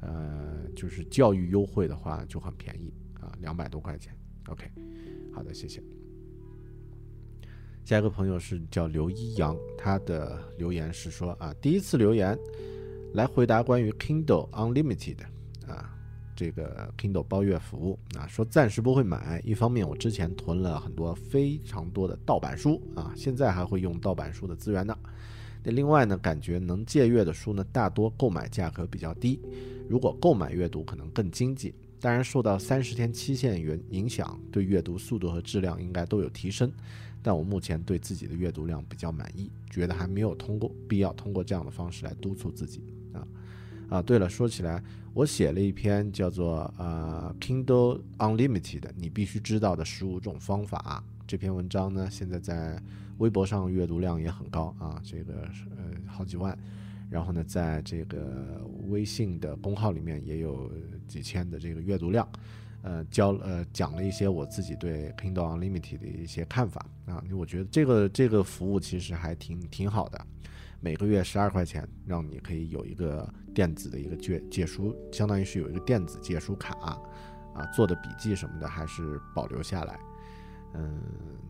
[0.05, 4.15] 呃就是教育优惠的话就很便宜啊，两百多块钱。
[4.49, 4.71] OK，
[5.33, 5.83] 好的，谢谢。
[7.85, 12.39] 下一个朋友是叫刘一阳，他的留言是说啊，第一次留言。
[13.15, 15.19] 来回答关于 Kindle Unlimited
[15.69, 15.97] 啊
[16.35, 19.41] 这个 Kindle 包月服务啊，说暂时不会买。
[19.45, 24.99] 一方面我之前囤了很多非常多的盗版书啊，现在还会用盗版书的资源呢。
[25.65, 29.41] 那另外呢，感觉能借阅的书呢，大多购买价格比较低，
[29.89, 31.75] 如果购买阅读可能更经济。
[31.99, 36.71] 当然，受到三十天期限影影响，对阅读速度和质量应该都有提升。
[37.23, 42.83] 但我目前对自己的阅读量比较满意，觉得还没有通过必要通过这样的方式来督促自己
[43.15, 43.27] 啊
[43.89, 44.03] 啊！
[44.03, 44.85] 对了，说起来，
[45.15, 52.79] 我写了一篇叫做呃 Kindle Unlimited 你必须知道的十五种方法这篇文章呢，现在在
[53.19, 56.57] 微博上阅读量也很高啊，这个呃好几万。
[57.11, 60.73] 然后呢，在这个微信的公号里面也有
[61.07, 62.27] 几千的这个阅读量，
[62.83, 70.27] 呃，教呃讲了一些我自己对 Kindle Unlimited 的一些看法啊，我觉得这个这个服务其实还挺挺好的，
[70.81, 76.75] 每个月十二块钱，让你可以有一个电子的一个借借书，相当于是有一个电子借书卡，
[77.55, 80.01] 啊，做的笔记什么的还是保留下来，
[80.75, 81.01] 嗯，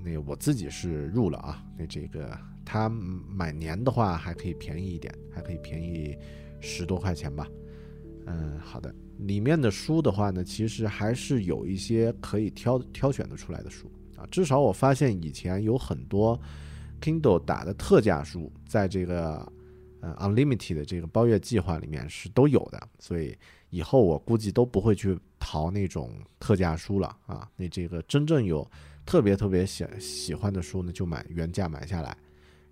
[0.05, 2.39] 那我自己是入了啊，那这个。
[2.67, 6.17] 它买年的话还可以便宜一点，还可以便宜
[6.61, 7.47] 十多块钱吧。
[8.25, 8.93] 嗯，好的。
[9.19, 14.25] 里面的书的话呢，其实还是有一些可以挑挑选的出来的书啊。
[14.31, 16.41] 至少我发现以前有很多
[17.03, 19.47] Kindle 打的特价书，在这个
[20.01, 22.89] 呃 Unlimited 的这个包月计划里面是都有的。
[22.99, 23.37] 所以
[23.69, 26.11] 以后我估计都不会去淘那种
[26.41, 27.47] 特价书了啊。
[27.57, 28.67] 那这个真正有
[29.05, 32.17] 特别特别喜喜欢的书呢，就买原价买下来。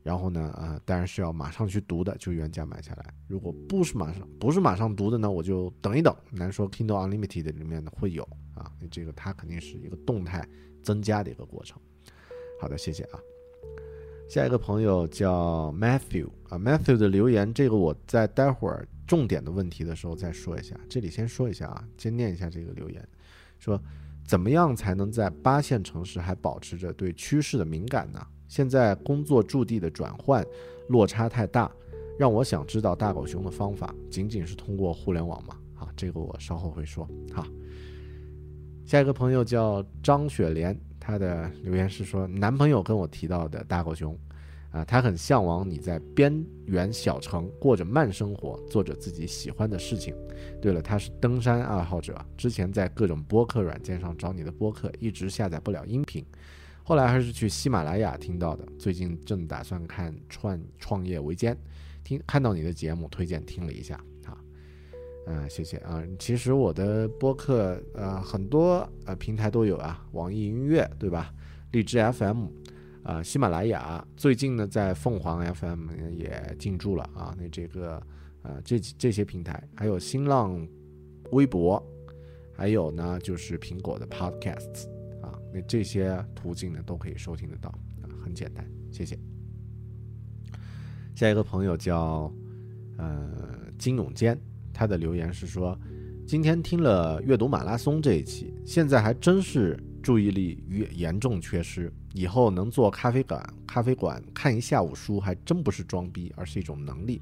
[0.03, 3.15] 然后呢，呃，当然是要马上去读的，就原价买下来。
[3.29, 6.13] 如果不是马上不是马上读的呢，我就等一等。
[6.33, 8.25] 难说 Kindle Unlimited 里面呢会有
[8.55, 10.45] 啊，这个它肯定是一个动态
[10.83, 11.81] 增加的一个过程。
[12.61, 13.21] 好的，谢谢啊。
[14.29, 20.75] 下一个朋友叫 Matthew 啊，Matthew 的留言，这个我在待会儿重点的问题的时候再说一下。
[20.89, 23.07] 这里先说一下啊，先念一下这个留言，
[23.61, 23.81] 说
[24.25, 28.27] 怎么样才能在八线城市还保持着对趋势的敏感呢？
[28.49, 30.45] 现在工作驻地的转换
[30.89, 31.71] 落差太大，
[32.19, 35.57] 让我想知道大狗熊的方法，仅仅是通过互联网吗？
[35.75, 37.09] 啊，这个我稍后会说。
[37.33, 37.47] 好，
[38.85, 44.17] 下一个朋友叫张雪莲，她的留言是说，男朋友跟我提到的大狗熊，
[44.73, 50.15] 啊，他很向往你在边缘小城过着慢生活，做着自己喜欢的事情。
[50.63, 56.25] 对了，他是登山爱好者，之前在各种播客软件上找你的播客，一直下载不了音频。
[56.83, 61.57] 后来还是去喜马拉雅听到的，最近正打算看创创业维艰，
[62.03, 63.95] 听看到你的节目推荐听了一下，
[64.25, 64.37] 啊，
[65.27, 66.03] 嗯，谢谢啊。
[66.19, 71.33] 其实我的播客呃很多呃平台都有啊，网易音乐对吧？
[71.73, 72.49] 荔枝 FM，
[73.03, 77.35] 啊，喜马拉雅，最近呢在凤凰 FM 也进驻了啊。
[77.37, 78.01] 那这个
[78.43, 80.67] 呃这这些平台，还有新浪
[81.33, 81.85] 微博，
[82.55, 84.87] 还有呢就是苹果的 Podcasts
[85.21, 85.37] 啊。
[85.53, 87.71] 那这些途径呢都可以收听得到
[88.03, 89.19] 啊，很简单，谢谢。
[91.15, 92.33] 下一个朋友叫
[92.99, 93.31] 呃
[93.79, 94.39] 金永坚，
[94.73, 95.77] 他的留言是说，
[96.25, 107.21] 今天听了阅读马拉松这一期，现在还真是注意力严严重缺失，以后能做咖啡馆咖啡馆看一下午书，还真不是装逼，而是一种能力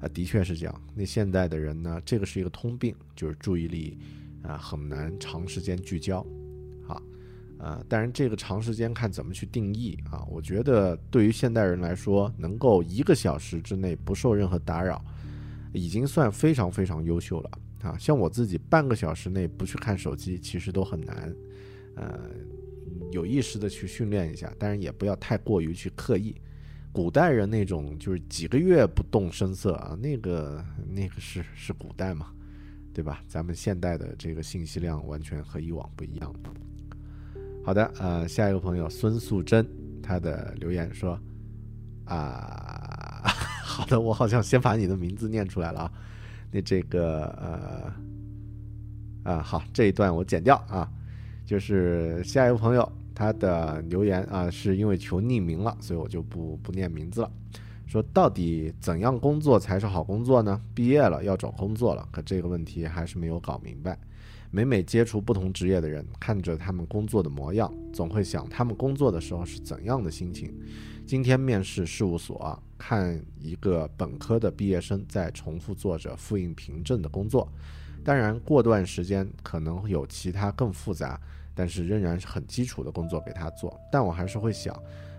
[0.00, 0.80] 啊，的确是这样。
[0.94, 3.98] 那现在的人呢，这个是一个通病，就是注意力
[4.42, 6.24] 啊很难长时间聚焦。
[7.62, 10.24] 啊，当然这个长时间看怎么去定义啊？
[10.30, 15.04] 我觉得对于现代人来说，能够一个小时之内不受任何打扰，
[15.74, 17.50] 已经算非常非常优秀了
[17.82, 17.98] 啊。
[17.98, 21.36] 像我自己半个小时内不去看手机，其实都很难。
[21.96, 22.18] 呃，
[23.10, 26.34] 有意识的去训练一下，当然也不要太过于去刻意。
[26.92, 32.26] 古代人那种就是几个月不动声色啊，那个那个是是古代嘛，
[32.92, 33.22] 对吧？
[33.28, 36.34] 咱们现代的这个信息量完全和以往不一样。
[37.64, 39.64] 好的，呃，下一个朋友孙素贞，
[40.02, 41.16] 他的留言说，
[42.06, 43.22] 啊，
[43.62, 45.92] 好的，我好像先把你的名字念出来了啊，
[46.50, 47.26] 那这个
[49.24, 50.90] 呃，啊，好，这一段我剪掉啊，
[51.46, 57.30] 就是下一个朋友他的留言啊，是因为求匿名了，所以我就不不念名字了，
[57.86, 60.60] 说到底怎样工作才是好工作呢？
[60.74, 63.98] 毕业了要找工作了，可这个问题还是没有搞明白。
[64.52, 70.52] 每每接触不同职业的人，看着他们工作的模样，总会想他们工作的时候是怎样的心情。
[71.06, 77.48] 今天面试事务所，看一个本科的毕业生在重复做着复印凭证的工作。
[78.02, 81.20] 当然，过段时间可能有其他更复杂，
[81.60, 83.78] 但是仍然是很基础的工作给他做。
[83.92, 84.74] 但我还是会想，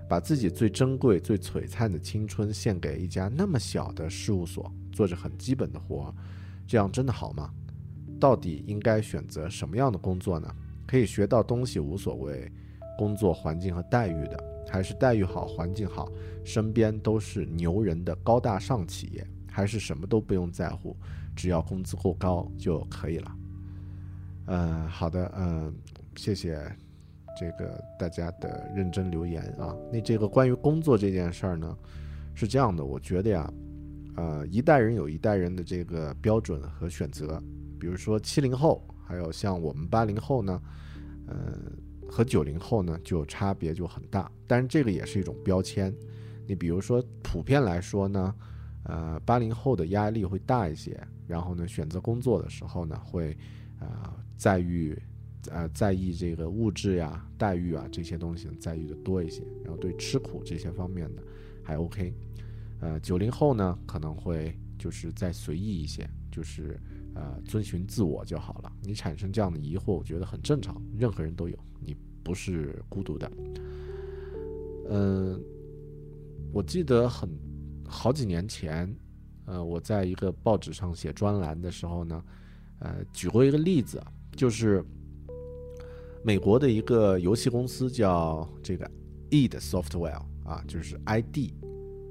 [0.10, 6.12] 把自己最珍贵、最璀璨的青春献给一家那么小的事务所，做着很基本的活，
[6.66, 7.52] 这样真的好吗？
[8.20, 10.52] 到底应该选择什么样的工作呢？
[10.88, 12.52] 可以学到东西无所谓，
[12.98, 16.12] 工作环境和待遇的，还是待遇好、环境好，
[16.44, 20.98] 身边都是牛人的高大上企业，还是什么都不用在乎，
[21.36, 23.32] 只要工资够高就可以了？
[24.48, 25.74] 嗯，好的，嗯，
[26.22, 26.56] 谢谢
[27.36, 29.76] 这个大家的认真留言啊。
[29.92, 31.76] 那这个关于工作这件事儿呢，
[32.36, 33.52] 是这样的，我觉得呀，
[34.18, 37.42] 呃，一代人有一代人的这个标准和选择，
[37.80, 40.62] 比如说七零后，还有像我们八零后呢，
[41.26, 41.58] 呃，
[42.08, 44.32] 和九零后呢就差别就很大。
[44.46, 45.92] 但是这个也是一种标签。
[46.46, 48.36] 你比如说，普遍来说呢，
[48.84, 53.36] 呃，八零后的压力会大一些，然后呢，选择工作的时候呢，会
[53.80, 54.96] 啊、在于
[55.50, 61.24] 呃在意这个物质呀、待遇啊这些东西在意的多一些，然后对吃苦这些方面的
[61.64, 62.14] 还 OK。
[62.80, 66.80] 呃，九零后呢可能会就是再随意一些，就是
[67.14, 68.72] 呃遵循自我就好了。
[68.82, 73.32] 你产生这样的疑惑，我觉得很正常，任何人都有，你不是孤独的。
[74.90, 75.40] 嗯、
[76.52, 77.30] 我记得很
[77.88, 78.94] 好几年前，
[79.46, 82.24] 呃，我在一个报纸上写专栏的时候呢，
[82.80, 84.04] 呃，举过一个例子，
[84.36, 84.84] 就是
[86.24, 88.90] 美国的一个游戏公司叫这个
[89.32, 91.52] id Software 啊，就是 ID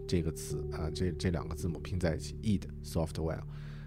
[0.08, 3.40] 这个词啊，这这两个字母拼在一起，id Software。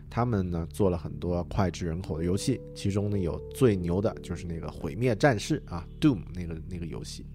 [0.09, 7.26] 他们呢做了很多脍炙人口的游戏，其中呢有最牛的就是那个《毁灭战士》啊，Doom 那个那个游戏。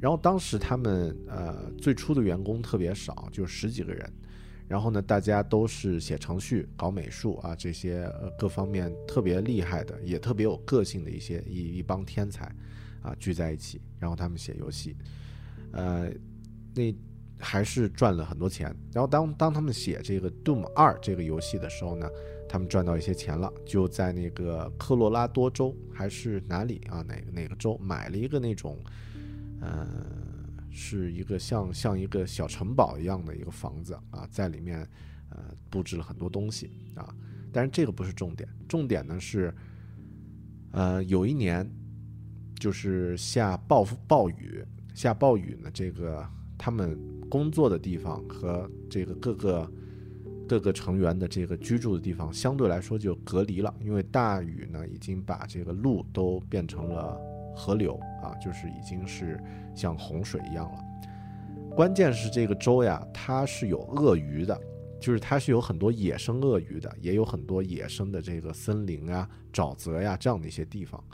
[0.00, 4.12] 然后当时他们呃最初的员工特别少，就十几个人。
[4.68, 12.44] 然后呢，大家都是写程序、搞美术啊这些呃各方面特别厉害的，也特别有个性的一些一一帮天才
[13.00, 14.96] 啊聚在一起，然后他们写游戏，
[15.72, 16.10] 呃，
[16.74, 16.92] 那
[17.38, 18.74] 还是赚了很多钱。
[18.92, 22.10] 然后当当他们写这个 Doom 二这个游戏的时候呢，
[22.48, 28.76] 他们赚到一些钱了，就在那个科罗拉多州还是哪里啊哪个哪个州买了一个那种，
[29.60, 29.86] 呃。
[30.78, 34.86] 是一个像像一个小城堡一样的一个房子啊，在里面
[35.30, 35.38] 呃
[35.70, 37.08] 布置了很多东西啊，
[37.50, 39.52] 但是这个不是重点，重点呢是，
[40.72, 41.66] 呃有一年
[42.60, 44.62] 就是下暴暴雨，
[44.94, 46.22] 下暴雨呢，这个
[46.58, 46.98] 他们
[47.30, 49.72] 工作的地方和这个各个
[50.46, 57.18] 各个成员的这个居住的地方相对来说就隔离了，因为大雨呢已经把这个路都变成了
[57.56, 59.42] 河流啊，就是已经是
[59.76, 60.78] 像洪水一样了。
[61.76, 64.58] 关键是这个州呀，它是有鳄鱼的，
[64.98, 71.04] 就是它是有很多野生鳄鱼的，也有很多野生的这个森林啊、沼泽呀这样的一些地方，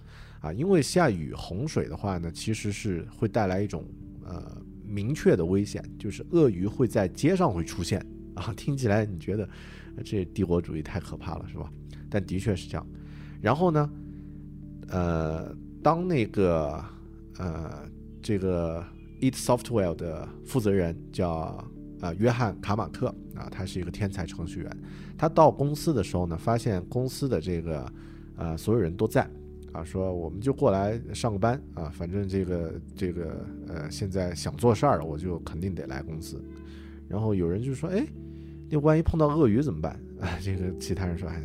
[0.41, 3.85] 啊，因为下雨洪水的话呢，其实是会带来一种
[4.25, 4.57] 呃
[4.87, 7.99] 明确的危险，就是鳄鱼会在街上会出现
[8.37, 9.49] 啊，听起来你觉得
[10.05, 11.69] 这帝国主义太可怕了是吧？
[12.09, 12.87] 但的确是这样。
[13.41, 13.91] 然后呢，
[14.91, 15.53] 呃，
[15.83, 16.85] 当那个
[17.39, 17.85] 呃
[18.23, 18.85] 这个
[19.21, 21.63] It Software 的负责人叫
[22.01, 24.77] 呃约翰卡马克啊，他是一个天才程序员。
[25.19, 27.93] 他到公司的时候呢，发现公司的这个
[28.37, 29.29] 呃所有人都在
[29.73, 36.43] 啊，说我们就过来上个班啊，反正这个这个呃现在想做事儿，我就肯定得来公司。
[37.09, 38.07] 然后有人就说，哎，
[38.71, 39.93] 那万一碰到鳄鱼怎么办？
[40.21, 41.43] 啊，这个其他人说，哎，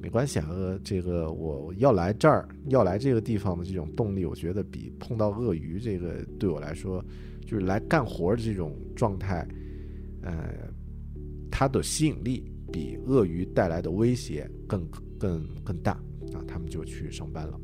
[0.00, 7.04] 没关系啊，呃，这个我要来这儿，要来这个地方的这种动力，我觉得比碰到鳄鱼这个对我来说，
[7.44, 9.46] 就是来干活的这种状态，
[10.22, 10.54] 呃，
[11.50, 14.88] 它的吸引力比鳄鱼带来的威胁更
[15.18, 15.92] 更更大
[16.32, 17.58] 啊，他们就去上班了，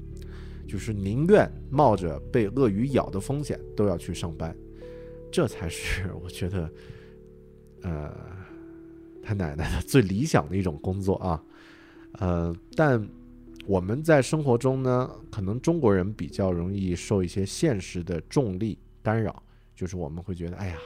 [0.66, 4.54] 就是宁愿冒着被鳄鱼咬的风险都要去上班，
[5.30, 6.68] 这才是我觉得，
[7.82, 8.12] 呃，
[9.22, 11.40] 他奶奶的最理想的一种工作啊。
[12.18, 13.06] 呃，但
[13.66, 19.42] 我们在生活中呢，可能中国人比较容易受一些现实的重力干扰，
[19.74, 20.78] 就是我们会觉得，哎呀，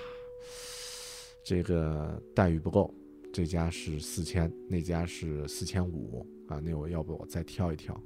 [1.45, 2.95] 这个待遇不够，
[3.33, 8.01] 这家是四千，那家是四千五啊，那我要不我再挑一挑？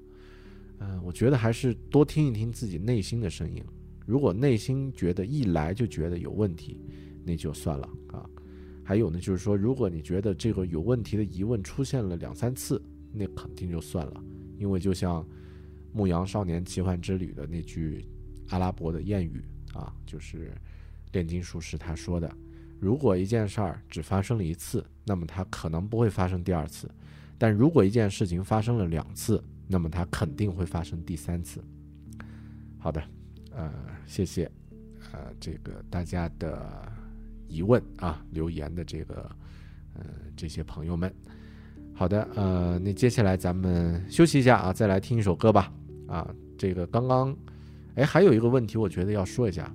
[0.81, 3.63] 嗯、我觉得还是多听一听自己内心的声音。
[4.05, 6.81] 如果内心觉得一来就觉得有问题，
[7.25, 8.29] 那就算了啊。
[8.83, 12.83] 还有呢，就是说，如果你觉得这个有问题的疑问出现了两三次，
[13.13, 14.25] 那肯定就算了，
[14.59, 15.23] 因为就像
[15.93, 18.05] 《牧羊少年奇幻之旅》的那句
[18.49, 19.45] 阿拉伯的谚语
[19.75, 20.53] 啊，就是
[21.13, 22.35] 炼金术士他说的：
[22.81, 26.89] 如果一件事儿只发生了一次，那么它可能不会发生第二次；
[27.37, 31.63] 但如果一件事情发生了两次，那么它肯定会发生第三次。
[32.79, 33.03] 好的，
[33.51, 33.73] 呃，
[34.07, 34.51] 谢谢
[35.13, 36.91] 呃这个大家的
[37.49, 39.31] 疑问啊留言的这个
[39.95, 40.05] 呃
[40.35, 41.15] 这些朋友们。
[41.95, 45.73] 好的，呃，那接下来咱们休息一下啊，再来听一首歌吧。
[46.09, 46.29] 啊，
[46.59, 47.35] 这个刚刚，
[47.95, 49.73] 哎，还有一个问题，我觉得要说一下，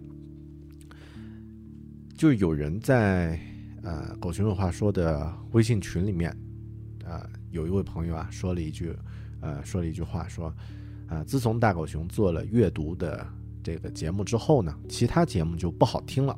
[2.15, 3.39] 就有人在
[3.82, 6.30] 呃“狗熊有话说”的微信群里面，
[7.05, 8.93] 啊，有一位朋友啊说了一句，
[9.39, 10.53] 呃，说了一句话，说，
[11.07, 13.26] 啊，自从大狗熊做了阅读的
[13.63, 16.38] 这个节目之后呢，其他节目就不好听了，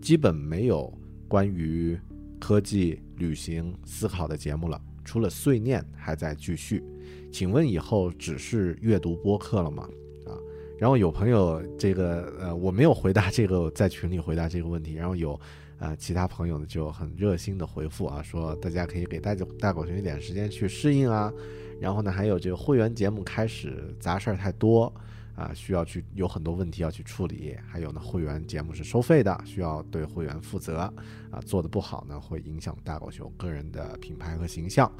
[0.00, 0.92] 基本没有
[1.28, 1.98] 关于
[2.38, 4.80] 科技、旅行、思考的节目了。
[5.04, 6.82] 除了碎念还在继续，
[7.32, 9.88] 请问以后只是阅读播客了吗？
[10.26, 10.36] 啊，
[10.78, 15.38] 然后有朋友这个呃，我没有回答这个，在群里回答这个问题，然后有
[15.78, 21.32] 呃其他朋友呢就很热心的回复啊，说大家可以给大狗大狗熊一点时间去适应啊，
[21.80, 24.92] 然后呢还有这个会员节目开始杂事儿太多。
[25.34, 30.80] 啊，需要去有很多问题要去处理，还有呢，会员节目是收费的，需要对会员负责
[31.30, 34.90] 啊，做的不好呢，会影响大狗熊个人的品牌和形象。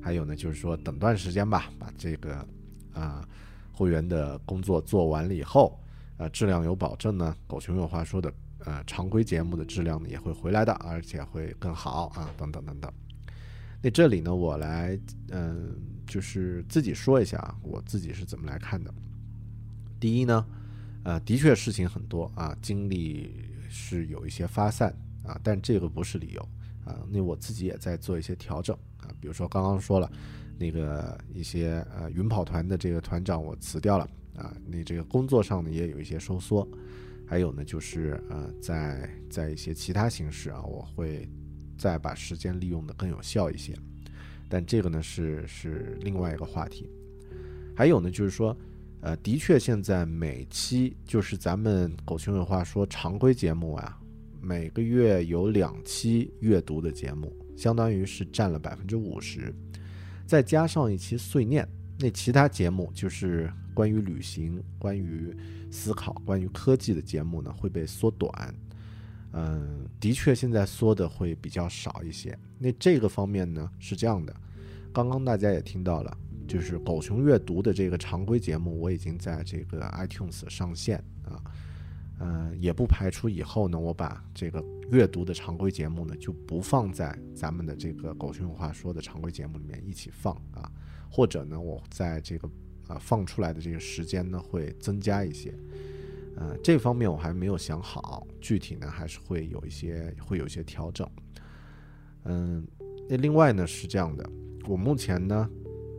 [0.00, 2.46] 还有呢，就是说等段时间吧，把这个
[2.92, 3.26] 啊
[3.72, 5.78] 会员的工作做完了以后，
[6.16, 8.32] 呃，质量有保证呢，狗熊有话说的
[8.64, 12.92] 呃常规节目的质量呢也会回来的，而且会更好啊，等等等等。
[13.80, 14.98] 那这里呢，我来
[15.30, 15.76] 嗯，
[16.06, 18.92] 就是自己说一下啊，我自己是怎么来看的。
[20.02, 20.44] 第一呢，
[21.04, 23.32] 呃，的确事情很多啊，精力
[23.70, 24.92] 是有一些发散
[25.22, 26.42] 啊，但这个不是理由
[26.84, 26.98] 啊。
[27.08, 30.10] 那我自己也在做一些调整啊，比如说刚刚说了，
[30.58, 36.66] 那个一些呃云跑团的这个团长我辞掉了啊，那这个工作上呢也有一些收缩，
[37.24, 41.28] 还有呢就是呃在在一些其他形式啊，我会
[41.78, 43.72] 再把时间利用的更有效一些，
[44.48, 46.90] 但这个呢是是另外一个话题，
[47.76, 48.56] 还有呢就是说。
[49.02, 54.00] 呃，的确，现在每期就是咱们狗熊有话说常规节目啊，
[54.40, 59.52] 每个月有两期阅读的节目，相当于是占了百分之五十，
[60.24, 65.36] 再加上一期碎念，那其他节目就是关于旅行、关于
[65.68, 68.54] 思考、关于科技的节目呢，会被缩短。
[69.32, 72.38] 嗯，的确，现在缩的会比较少一些。
[72.56, 74.32] 那这个方面呢，是这样的，
[74.92, 76.16] 刚刚大家也听到了。
[76.46, 81.40] 就是狗熊阅读的这个常规节目，我已经在这个 iTunes 上线啊，
[82.20, 90.70] 嗯，也不排除以后呢，我把这个阅读的常规节目呢，就不放在咱们的这个狗熊有话说的常规节目里面一起放啊，
[91.10, 92.48] 或者呢，我在这个
[92.88, 95.54] 啊放出来的这个时间呢，会增加一些，
[96.36, 101.08] 呃，这方面我还没有想好，具体呢还是会有一些会有一些调整，
[102.24, 102.66] 嗯，
[103.08, 104.28] 那另外呢是这样的，
[104.68, 105.48] 我目前呢。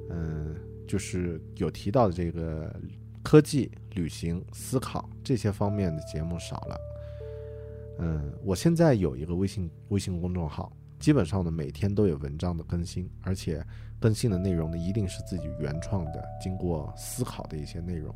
[0.09, 0.55] 嗯，
[0.87, 2.75] 就是有提到的这个
[3.23, 6.77] 科技、旅行、思考这些方面的节目少了。
[7.99, 13.65] 嗯，我现在有一个微信微信公众号，基本上呢每天都有文章的更新，而且
[13.99, 18.13] 更新的内容呢一定是自己原创的、经过思考的一些内容。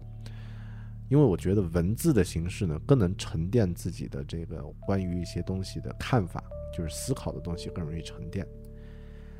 [1.10, 6.44] 因为我觉得文字的形式呢更能沉淀自己的这个关于一些东西的看法，
[6.76, 8.46] 就是思考的东西更容易沉淀。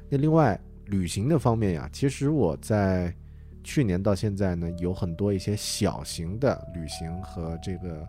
[0.10, 0.60] 那另外。
[0.88, 3.14] 旅行的方面呀，其实我在
[3.64, 8.08] 去年到现在呢，有很多一些小型的旅行和这个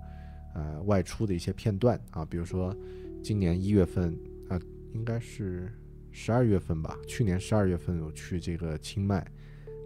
[0.55, 2.75] 呃外出的一些片段啊，比如说
[3.23, 4.17] 今年一月份
[4.49, 4.61] 啊，
[4.93, 5.73] 应该是
[6.13, 9.19] 十二月份吧，去年十二月份我去这个清迈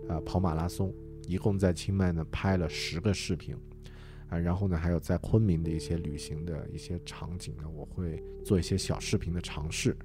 [0.09, 0.93] 啊跑马拉松，
[1.26, 3.57] 一共在清迈呢拍了十个视频
[4.28, 9.97] 啊，然后呢还有在昆明的一些旅行的一些场景呢，我会做一些小视频的尝试。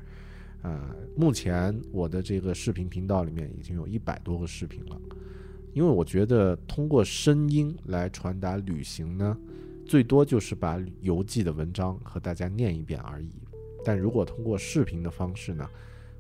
[0.63, 0.81] 呃，
[1.15, 4.99] 目前我的这个视频频道里面已经有一百多个视频了，
[5.73, 9.37] 因为我觉得通过声音来传达旅行呢，
[9.85, 13.29] 最多就是把游记的文章和大家念一遍而已。
[13.85, 15.65] 但如果通过视频的方式呢，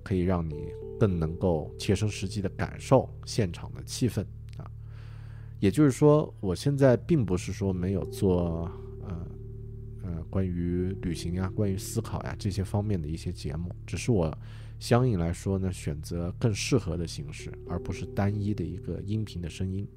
[0.03, 0.69] 可以让你
[0.99, 4.21] 更能够切身实际的感受现场的气氛
[4.57, 4.69] 啊。
[5.59, 8.71] 也就是说，我现在并不是说没有做。
[10.29, 14.37] 关于旅行呀，关于思考呀这些方面的一些节目，只是我
[14.79, 19.87] 相应来说呢，选择更适合的形式，而不是单一的一个音频的声音。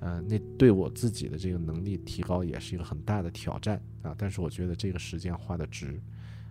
[0.00, 4.14] 呃，那对我自己的这个能力提高也是一个很大的挑战啊。
[4.18, 6.00] 但是我觉得这个时间花的值。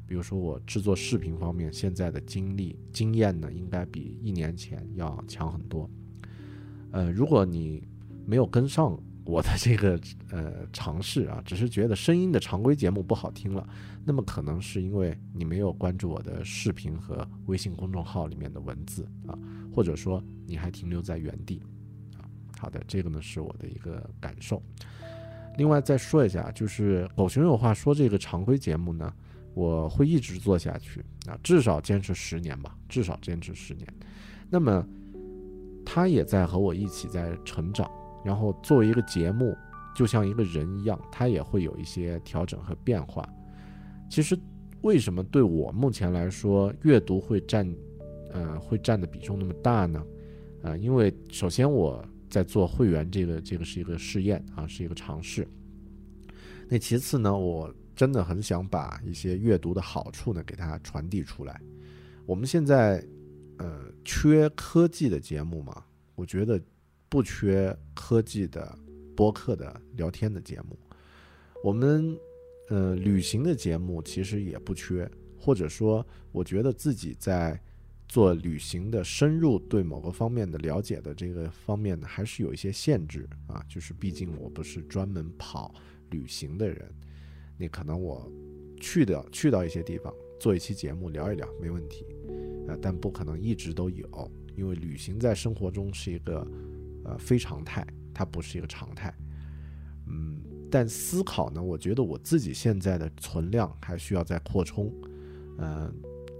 [0.08, 5.90] 比如说我制作视频方面，现在的经历经验呢，应该比一年前要强很多。
[6.92, 7.88] 呃，如果你
[8.26, 9.00] 没有跟上。
[9.26, 10.00] 我的这个
[10.32, 13.68] 呃尝试啊，只是觉得声音的常规节目不好听了，
[14.04, 19.38] 那么可能是因为你没有关注我的视频和微信公众号里面的文字啊，
[19.74, 21.62] 或者说你还停留在原地
[22.18, 22.28] 啊。
[22.60, 24.62] 好的，这个呢是我的一个感受。
[25.58, 29.14] 另外再说一下，就是狗熊有话说这个常规节目呢，
[29.54, 33.88] 我会一直做下去啊，至少坚持十年吧，至少坚持十年。
[34.50, 34.86] 那么，
[35.86, 37.90] 他也在和我一起在成长，
[38.24, 39.56] 然后作为一个节目，
[39.96, 43.28] 就像一个人一样，它也会有一些调整和变化。
[44.10, 44.38] 其实，
[44.82, 47.68] 为什么对我目前来说，阅读会占，
[48.32, 50.04] 呃，会占的比重那么大呢？
[50.62, 55.48] 啊，因为首先我在做会员，这个这个是一个试验啊，是一个尝试。
[56.70, 61.60] 那其次呢，我真的很想把一些阅读的好处呢给它传递出来。
[62.26, 63.04] 我们现在，
[63.58, 65.84] 呃，缺科技的节目嘛？
[66.16, 66.60] 我觉得
[67.14, 68.76] 不缺科技的
[69.16, 70.76] 播客的聊天的节目。
[71.64, 72.18] 我们，
[72.70, 75.08] 呃，旅行的节目其实也不缺，
[75.40, 77.62] 或者说，我觉得自己在。
[78.06, 83.64] 做旅行的深入对某个方面的了解的这个方面呢，还是有一些限制啊。
[83.68, 85.74] 就是毕竟我不是专门跑
[86.12, 86.94] 旅行的人，
[87.58, 88.32] 那可能我
[88.80, 92.06] 去的去到一些地方做一期节目聊一聊没问题
[92.68, 96.46] 啊，但不可能一直都有，因为旅行在生活中是一个
[97.04, 99.14] 呃非常态，它不是一个常态。
[100.08, 104.92] 嗯，但思考呢，我觉得我自己现在的存量还需要再扩充，
[105.58, 105.94] 嗯。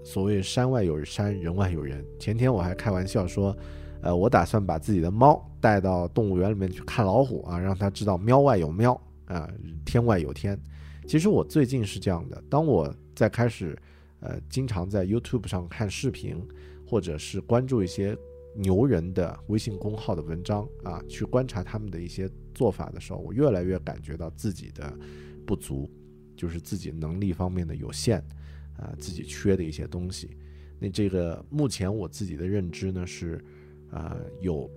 [0.06, 2.04] 所谓山外有山，人外有人。
[2.20, 3.56] 前天我还开玩笑说，
[4.02, 8.92] 呃，我打算把自己的猫带到动物园里面去看老虎啊，让它知道喵外有喵
[9.24, 9.50] 啊，
[9.82, 10.60] 天外有天。
[11.08, 13.74] 其实我最近是这样的，当我在开始，
[14.20, 16.36] 呃，经常在 YouTube 上看视频，
[16.86, 18.14] 或者是关注一些
[18.54, 24.96] 牛人的微信公号的文章啊，去观察他们的一些做法的时候，我越来越感觉到自己的
[25.46, 25.90] 不足，
[26.36, 28.24] 就是自己能力方面的有限。
[28.76, 30.36] 啊，自己缺的一些东西，
[30.80, 33.40] 那这个目前我自己的认知呢是，
[33.88, 34.68] 啊，有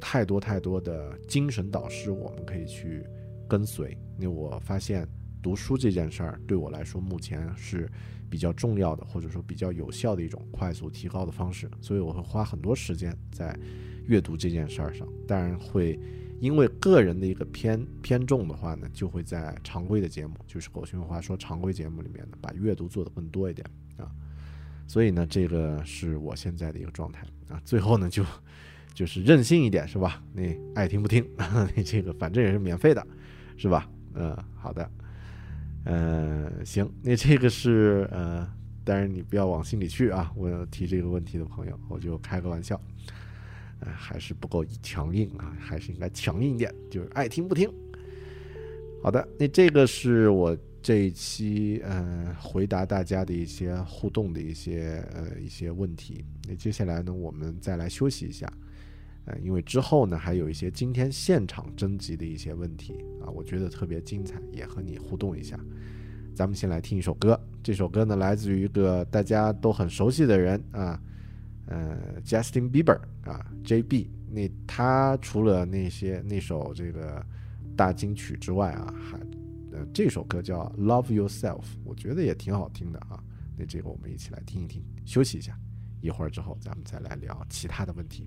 [0.00, 3.04] 太多太多的精神导师我们可以去
[3.48, 3.98] 跟随。
[4.16, 5.04] 那我发现
[5.42, 7.90] 读书这件事儿对我来说目前是
[8.30, 13.58] 比较重要的，或者说比较有效的一种快速提高的方式，所以我会花很多时间在
[14.06, 15.06] 阅读这件事儿上。
[15.26, 15.98] 当然会。
[16.40, 23.62] 因为个人的一个偏偏重的话呢，就会在常规的节目，就是狗熊话说常规节目里面呢，把阅读做得更多一点
[23.98, 24.10] 啊。
[24.86, 27.60] 所以呢，这个是我现在的一个状态啊。
[27.62, 28.24] 最后呢，就
[28.94, 30.22] 就是任性一点，是吧？
[30.32, 31.22] 你爱听不听，
[31.76, 33.06] 你这个反正也是免费的，
[33.58, 33.86] 是吧？
[34.14, 34.90] 嗯，好的，
[35.84, 38.46] 嗯，行，那这个是呃，
[38.84, 40.30] 当然你不要往心里去啊。
[40.36, 42.80] 我提这个问题的朋友，我就开个玩笑。
[43.80, 47.66] 哎，还是不够强硬啊，还是应该强硬一点，就是爱听不听。
[49.02, 56.22] 好的，那这个是我这一期呃回答大家的一些互动的一些呃一些问题。
[56.46, 58.46] 那接下来呢，我们再来休息一下，
[59.42, 65.58] 因为之后呢还有一些今天现场征集的一些问题啊，我觉得特别精彩，也和你互动一下。
[66.34, 71.00] 咱们先来听一首歌，这首歌呢来自于一个大家都很熟悉的人啊。
[71.66, 77.24] 呃，Justin Bieber 啊，JB，那他除了那些那首这个
[77.76, 79.18] 大金曲之外啊，还
[79.72, 83.22] 呃这首歌叫 Love Yourself，我觉得也挺好听的啊。
[83.56, 85.56] 那这个我们一起来听一听，休息一下，
[86.00, 88.26] 一会儿之后咱们再来聊其他的问题。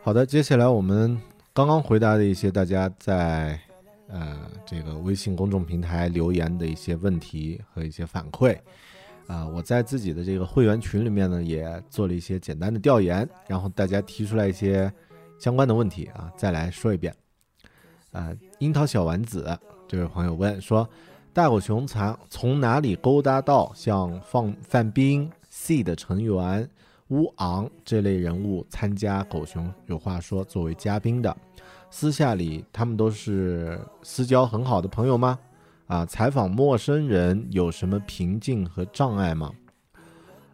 [0.00, 1.20] 好的，接下来我们
[1.52, 3.60] 刚刚回答的一些大家在
[4.08, 8.58] 呃这个微信公众平台留言的一些问题和一些反馈
[9.26, 14.90] 啊、我在自己的这个会员群里面呢也做了一些简单的调研，然后大家提出来一些
[15.38, 17.14] 相关的问题啊，再来说一遍。
[18.18, 19.56] 呃，樱桃小丸子
[19.86, 20.88] 这位朋友问说，
[21.32, 26.68] 大狗熊从从哪里勾搭到像放范冰、C 的成员
[27.10, 31.34] 乌昂这类人物参加狗熊有话说作为嘉宾的？
[31.90, 35.38] 私下里他们都是私交很好的朋友吗？
[35.86, 39.52] 啊，采访陌生人有什么瓶颈和障碍吗？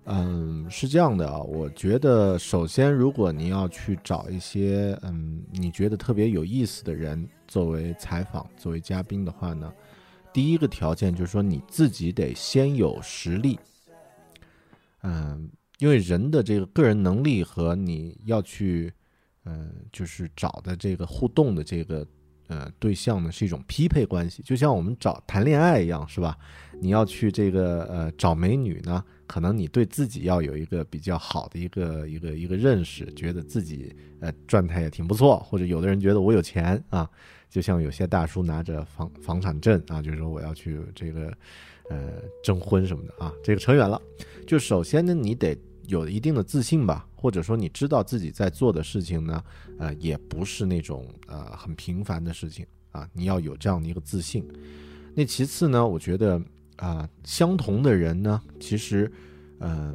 [0.07, 9.72] 嗯，是这样的啊，我觉得首先，如果你要去找一些嗯你觉得特别有意思的人作为采访、作为嘉宾的话呢，
[10.30, 13.59] 第一个条件就是说你自己得先有实力。
[15.02, 15.48] 嗯，
[15.78, 18.92] 因为人的这个个人能力和你要去，
[19.44, 22.07] 嗯、就是找的这个互动的这个
[22.48, 26.36] 呃对象呢是一种匹配关系，就像我们找谈恋爱一样，是吧？
[26.78, 37.09] 你要去这个呃找美女呢，可能你对自己要有一个比较好的一个一个一个认识，觉得自己呃状态也挺不错，或者有的人觉得我有钱啊，
[37.49, 41.33] 就像有些大叔拿着房房产证啊，就是说我要去这个
[41.91, 44.01] 呃征婚什么的啊，这个扯远了。
[44.47, 45.57] 就首先呢，你得
[45.87, 49.45] 有一定的自信吧，或者说你知道自己在做的事情呢，
[49.79, 54.47] 呃，也不是那种呃很平凡的事情啊，你要有这样的一个自信。
[55.14, 56.41] 那其次呢，我觉得
[56.77, 59.11] 啊、相同的人呢，其实
[59.59, 59.93] 呃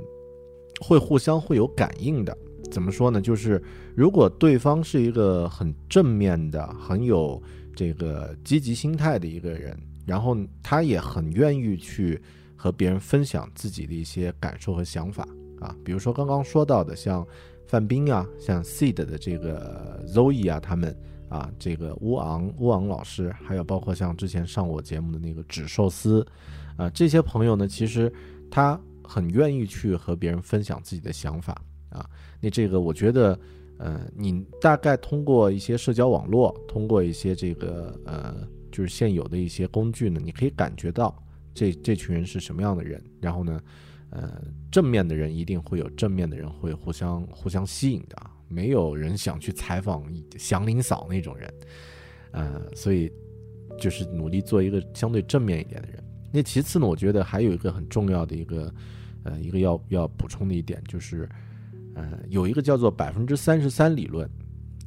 [0.81, 2.37] 会互相会有感应的。
[2.71, 3.19] 怎么说呢？
[3.19, 3.61] 就是
[3.95, 7.41] 如果对方是一个很正面的、很有
[7.75, 9.75] 这个积极心态的一个人，
[10.05, 12.21] 然后他也很愿意去
[12.55, 15.27] 和别人分享自己的一些感受和想法
[15.59, 17.25] 啊，比如说刚刚说到的，像
[17.65, 20.95] 范冰啊，像 Seed 的这个 Zoe 啊，他们
[21.27, 26.25] 啊，这个乌昂乌昂老师，还有包括像之前上我节目的那个纸寿司
[26.79, 28.09] 啊，这些朋友呢，其实
[28.49, 32.09] 他很愿意去和别人分享自己的想法啊。
[32.39, 33.37] 那这个我觉得，
[33.79, 41.13] 呃，你大概通过一些社交网络，通过一些这个呃，就是现有的一些工具呢，你可以感觉到
[41.53, 43.03] 这这群人是什么样的人。
[43.19, 43.61] 然后呢，
[44.11, 48.15] 呃，正面的人一定会有正面的人会互相互相吸引的，
[48.47, 50.01] 没有人想去采访
[50.37, 51.53] 祥林嫂那种人，
[52.31, 53.11] 呃，所以
[53.77, 56.01] 就是努力做一个相对正面一点的人。
[56.31, 58.71] 那其次呢，我觉得还有一个很重要的一个，
[59.23, 61.27] 呃，一个要要补充的一点就是，
[61.95, 64.29] 呃，有一个叫做百分之三十三理论，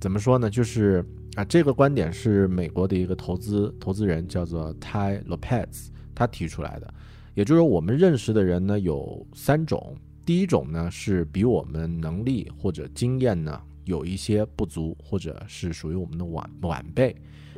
[0.01, 0.49] 怎么说呢？
[0.49, 6.95] 就是啊，这个观点是美国的一个投资投资人叫做 Ty Lopez 他提出来的，
[7.35, 17.17] 也就是说我们认识的人呢有三种，第一种呢是比我们能力或者经验呢有一些不足，或者是属于我们的晚晚辈，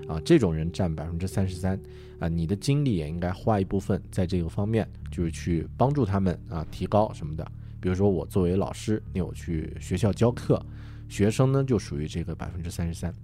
[0.09, 1.79] 啊，这种人占百分之三十三。
[2.25, 7.47] 啊，你的精力也应该花一部分在这个方面，就是去帮助他们啊提高什么的。
[7.81, 10.65] 比如说我作为老师，那我去学校教课，
[11.07, 13.15] 学生呢就属于这个百分之三十三。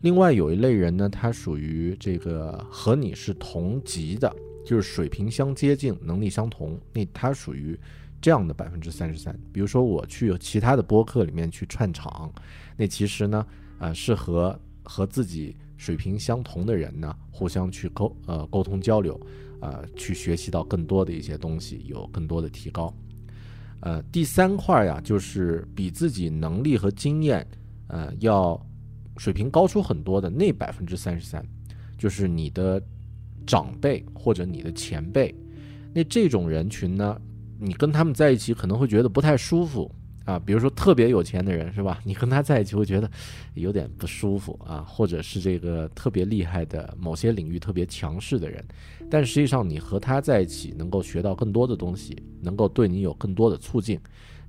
[0.00, 4.34] 另外有一类人呢，他属于这个和你是同级的，
[4.64, 7.78] 就是水平相接近，能力相同，那他属于
[8.18, 9.38] 这样的百分之三十三。
[9.52, 12.32] 比如说我去其他的播客里面去串场，
[12.78, 13.46] 那其实呢，
[13.78, 19.18] 呃，是和和自己水平相同的人呢，互相去沟呃沟通交流，
[19.60, 22.92] 呃，去学习到更多的一些东西，有更多的提高。
[23.80, 27.46] 呃，第三块呀，就是比自己能力和经验，
[27.86, 28.60] 呃，要
[29.16, 31.42] 水平高出很多的那百分之三十三，
[31.96, 32.82] 就是你的
[33.46, 35.34] 长辈或者你的前辈。
[35.94, 37.18] 那这种人群呢，
[37.58, 39.90] 你跟他们在一起可能会觉得不太舒服。
[40.28, 41.98] 啊，比如说特别有钱的人是吧？
[42.04, 43.10] 你跟他在一起会觉得
[43.54, 48.62] 有点不舒服啊，或者是这个特别厉害的某些领域特别强势的人，
[49.10, 53.98] 但实际上你和他在一起能够学到更多的东西，能够对你有更多的促进。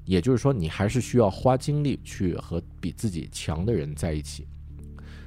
[0.03, 4.45] 也就是说，你还是需要花精力去和比自己强的人在一起。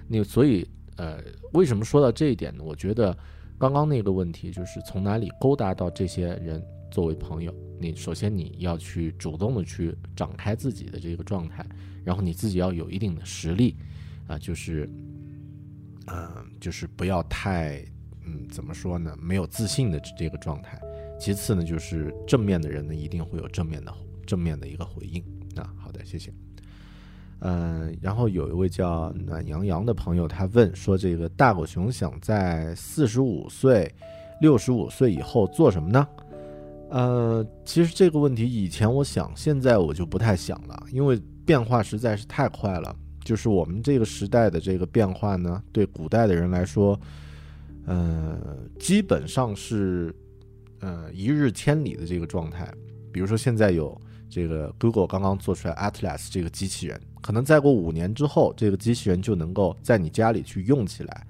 [0.07, 1.18] 那所以，呃，
[1.55, 2.62] 为什么说到这一点呢？
[2.62, 3.16] 我觉得
[3.57, 6.62] 刚刚那个问题就是从哪里勾搭到这些人
[6.93, 7.53] 作为朋友。
[7.80, 11.66] 你首先你要去主动的去展开自己的这个状态，
[12.05, 13.74] 然后你自己要有一定的实力，
[14.28, 14.88] 啊，就是，
[16.07, 16.30] 嗯，
[16.61, 17.84] 就是不要太，
[18.24, 19.16] 嗯，怎么说呢？
[19.20, 20.80] 没有自信的这个状态。
[21.18, 23.93] 其次呢，就是正面的人呢，一定会有正面的
[24.24, 25.20] 正面的一个回应。
[25.57, 26.32] 啊，好的，谢谢。
[27.40, 33.93] 嗯，然后有一位叫暖洋洋的朋友，他问说：“这个大狗熊想在四十五岁、
[34.40, 36.07] 六十五岁以后做什么呢？”
[36.93, 42.95] 呃，其实这个问题以前我想，现在我就不太想了，因为变化实在是太快了。
[43.24, 47.01] 就是我们这个时代的这个变化呢，对古代的人来说，
[47.86, 50.14] 呃，基本上是
[50.80, 52.70] 呃一日千里的这个状态。
[53.11, 61.26] 比如说现在有这个 Google 刚刚做出来 Atlas 这个机器人，可能再过五年之后，这个机器人就能够在你家里去用起来，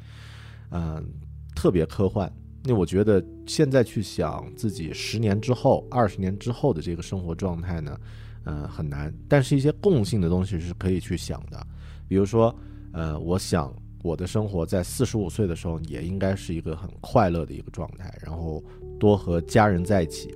[0.70, 1.06] 嗯，
[1.54, 2.32] 特别科幻。
[2.64, 7.98] 那我觉得现在去想自己十年之后、二十年之后的这个生活状态呢，
[8.44, 9.12] 呃，很难。
[9.28, 11.66] 但是，一些共性的东西是可以去想的。
[12.06, 12.54] 比如说，
[12.92, 18.62] 呃，我想我的生活在四十五岁的时候也应该是一个很快乐的一个状态，然后
[18.96, 20.32] 多和家人在一起。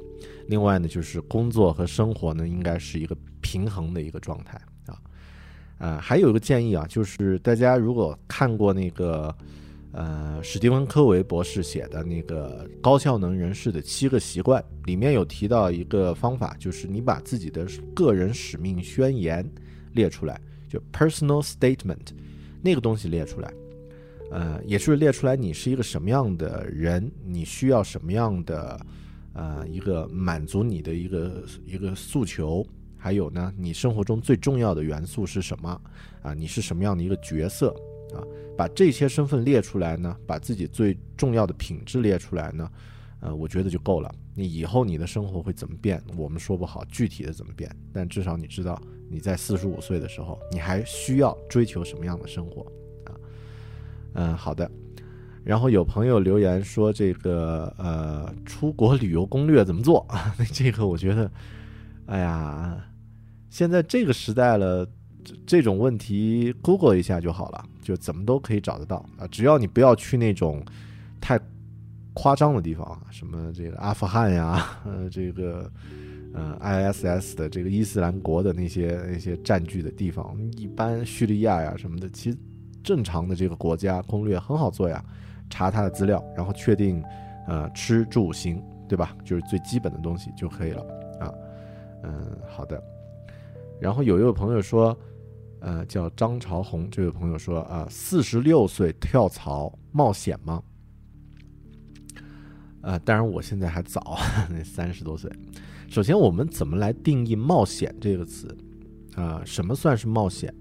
[0.49, 4.99] 另外呢，就是工作和生活呢，应该是一个平衡的一个状态啊。
[5.79, 9.33] 呃，还有一个建议啊，就是大家如果看过那个。
[9.97, 19.43] 呃，史蒂文·科维博士写的那个高效能人士的七个习惯里面有提到一个方法，就是你把自己的个人使命宣言
[19.95, 20.39] 列出来，
[20.69, 22.09] 就 personal statement
[22.61, 23.51] 那个东西列出来，
[24.31, 28.79] 呃，也是列出来你是一个什么样的人，你需要什么样的
[29.33, 32.63] 呃一个满足你的一个一个诉求，
[32.99, 35.81] 还有呢，你生活中最重要的元素是什么
[36.21, 36.35] 啊？
[36.35, 37.75] 你是什么样的一个角色？
[38.17, 38.25] 啊，
[38.57, 42.71] 把这些身份列出来呢，把自己最重要的品质列出来呢，
[43.21, 44.11] 呃，我觉得就够了。
[44.35, 52.63] 你以后你的生活会怎么变，我们说不好具体的怎么变，但至少你知道你在四十五岁的时候，你还需要追求什么样的生活
[53.05, 53.13] 啊？
[54.15, 54.71] 嗯，好的。
[55.45, 60.35] 然后有朋友留言说这个呃，出国旅游攻略怎么做啊？
[60.39, 61.31] 那 这个我觉得，
[62.07, 62.85] 哎呀，
[63.49, 64.89] 现在这个时代了。
[65.47, 69.27] 这种问题，Google 一下就好了，就怎么都可以找得到啊！
[69.31, 70.63] 只要你不要去那种
[71.21, 71.39] 太
[72.15, 75.71] 夸张的地方啊，什么这个阿富汗呀， 呃，这个
[76.35, 82.39] 呃 ISS 的这个伊斯兰国的那些那些占据的地方，一般叙利亚呀什么的，其实
[82.83, 85.05] 正常的这个国家攻略很好做呀，
[85.51, 87.03] 查他的资料，然后确定
[87.47, 89.17] 呃吃住行，对吧？
[89.25, 90.83] 就是最基本的东西就可以了
[91.21, 91.33] 啊。
[92.03, 92.83] 嗯，好的。
[93.81, 94.97] 然后有一位朋友说。
[95.61, 100.63] 呃，叫张朝红这位朋友说啊，四十六岁跳槽冒险吗？
[102.83, 105.31] 呃，当然我现在还早， 那三十多岁。
[105.89, 108.55] 首先，我们怎么来定义冒险这个词？
[109.15, 110.55] 啊，什么算是冒险？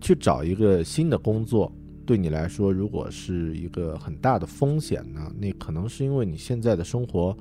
[0.00, 1.70] 去找一个新的工作，
[2.06, 5.30] 对你来说，如果是一个很大的风险呢？
[5.38, 7.36] 那可能是因为你现在的生活，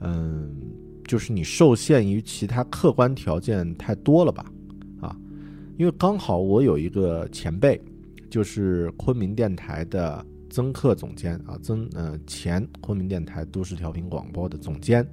[0.00, 0.52] 嗯，
[1.04, 4.44] 就是你受限于其他客观条件太多了吧？
[5.76, 7.78] 因为刚好我有一个前辈，
[8.30, 15.06] 就是昆明电台的曾克总监啊，曾呃前昆明电台都市调频广播的总监，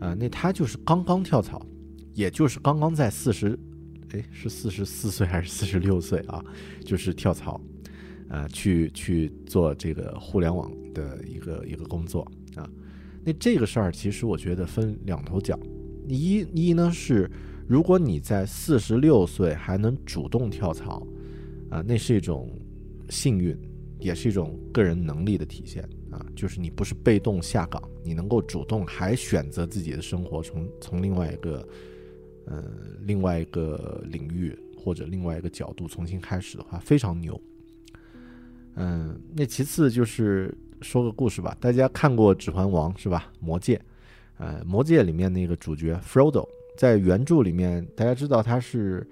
[0.00, 1.64] 呃，那他就是刚刚跳槽，
[2.12, 3.56] 也就是刚刚在四十，
[4.10, 6.44] 哎，是四十四岁还是四十六岁啊？
[6.84, 7.60] 就是跳槽，
[8.28, 12.26] 呃，去去做这个互联网的一个一个工作
[12.56, 12.68] 啊。
[13.24, 15.56] 那这个事儿其实我觉得分两头讲，
[16.08, 17.30] 一一呢是。
[17.66, 21.06] 如果你在四十六岁还能主动跳槽，
[21.70, 22.50] 啊，那是一种
[23.08, 23.56] 幸运，
[23.98, 26.24] 也是一种个人能力的体现啊。
[26.36, 31.66] 就是你不是被动下岗，你能够主动还选择自己的生活，从从另外一个，
[32.46, 32.64] 呃，
[33.00, 37.40] 另外一个领域或者另外一个角度重新开始的话，非常牛。
[38.76, 41.56] 嗯，那其次就是说个故事吧。
[41.60, 43.32] 大家看过《指环王》是吧？
[43.40, 43.80] 魔戒，
[44.36, 46.46] 呃，魔戒里面那个主角 Frodo，
[46.76, 49.06] 在原著里面，大家知道他是，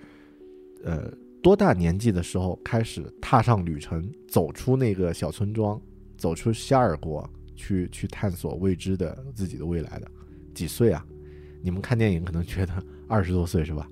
[0.84, 1.10] 呃，
[1.42, 5.80] 多大年纪的时候开始踏上旅程，走出那个小村庄，
[6.16, 10.10] 走出夏尔国，去去探索未知的自己的未来的？
[10.54, 11.04] 几岁啊？
[11.62, 12.72] 你们看电影可能觉得
[13.08, 13.88] 二十多岁是吧？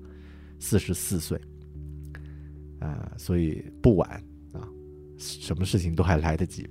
[0.59, 1.39] 四十四岁，
[2.79, 4.09] 啊，所以不晚
[4.53, 4.67] 啊，
[5.17, 6.69] 什么事情都还来得及。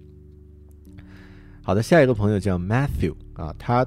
[1.63, 3.87] 好的，下一个朋友叫 Matthew 啊，他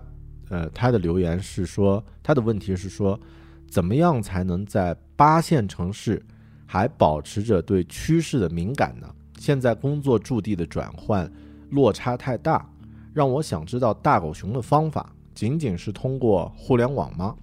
[0.50, 3.20] 呃他的留言是说，他的问题是说，
[3.68, 6.24] 怎么样才能在八线城市
[6.66, 9.08] 还保持着对趋势的敏感呢？
[9.40, 11.30] 现在工作驻地的转换
[11.70, 12.70] 落差太大，
[13.14, 17.36] 让我想知道大狗熊的方法，仅仅是通过互联网吗？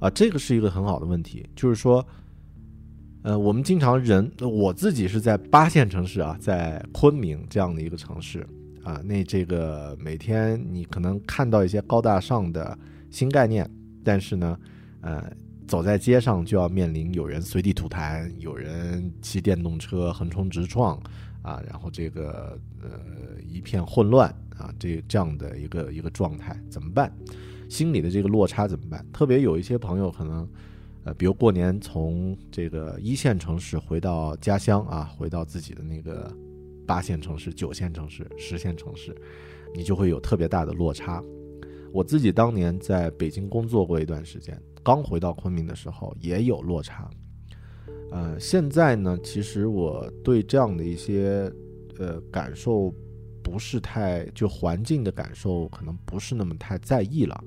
[0.00, 2.04] 啊，这个是一个很好的问题，就是说，
[3.22, 8.46] 呃，我们经常人，我自己是在八线城市啊，在昆明这样的一个城市
[8.82, 12.76] 啊，那这个每天你可能看到一些高大上的
[13.10, 13.68] 新概念，
[14.02, 14.58] 但是呢，
[15.02, 15.22] 呃，
[15.66, 20.96] 走在街上就要面临有人随地吐痰，有人骑电动车横冲直撞
[21.42, 22.88] 啊，然后这个呃
[23.48, 27.12] 一片混乱啊，这这样的一个一个状态怎么办？
[27.68, 29.04] 心里的这个落差怎么办？
[29.12, 30.48] 特别有一些朋友可能，
[31.04, 36.34] 呃，比如过年从这个一线城市回到家乡啊，回到自己的那个
[36.90, 39.14] 八线城市、九线城市、十线城市，
[39.72, 41.22] 你就会有特别大的落差。
[41.92, 47.08] 我自己当年在北京工作过一段时间，刚回到昆明的时候也有落差。
[48.10, 51.48] 呃，现在呢，其实我对这样的一些
[51.96, 52.92] 呃感受
[53.40, 57.44] 不是太，就环境的感受可能不是那么太在意了。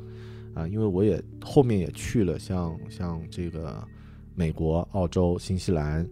[0.53, 3.85] 啊，因为我也后面也去了，像像这个
[4.35, 6.09] 美国、澳洲、新西兰、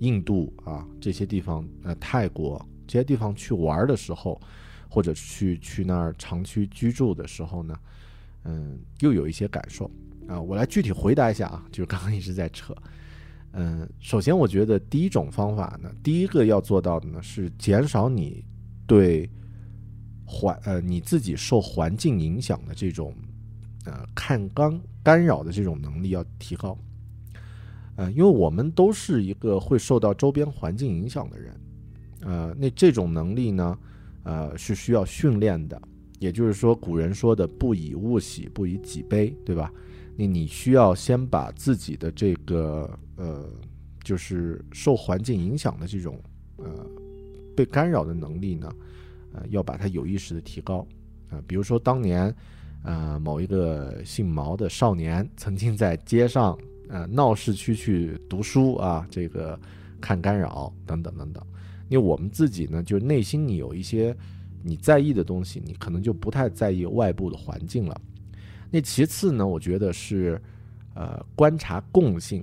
[0.00, 4.40] 印度啊这些地方，呃，泰国这些地方去玩的时候，
[4.88, 7.78] 或者去去那儿长期居住的时候呢，
[8.44, 9.90] 嗯，又有一些感受
[10.26, 10.40] 啊。
[10.40, 12.74] 我来具体回答一下啊，就是刚刚一直在扯，
[13.52, 18.44] 嗯，首先我觉得第一种方法呢，第一个要做到的呢是减少你
[18.86, 19.28] 对
[20.24, 23.14] 环呃你自己受环境影响的这种。
[23.84, 26.78] 呃，看干干扰的这种能力要提高，
[27.96, 31.52] 呃，因为我们都是一个会受到周边环境影响的人，
[32.22, 33.78] 呃，那这种能力呢，
[34.22, 35.80] 呃，是需要训练的。
[36.18, 39.70] 也就是说，古人说的“不以物喜，不以己悲”，对吧？
[40.16, 43.48] 那你需要先把自己的这个呃，
[44.02, 46.20] 就是受环境影响的这种
[46.56, 46.86] 呃
[47.56, 48.72] 被干扰的能力呢，
[49.32, 50.86] 呃，要把它有意识的提高
[51.28, 51.42] 啊。
[51.46, 52.34] 比如说当年。
[52.84, 56.58] 呃，某一个姓毛的少年曾经在街上，
[56.88, 59.56] 呃，闹市区去读书啊，这个
[60.00, 61.46] 看干扰等等等等。
[61.92, 64.16] 因为我们自己呢，就是内心你有一些
[64.62, 68.00] 你在意的东西，你可能就不太在意外部的环境了。
[68.70, 70.40] 那其次呢，我觉得是，
[70.94, 72.42] 呃，观察共性，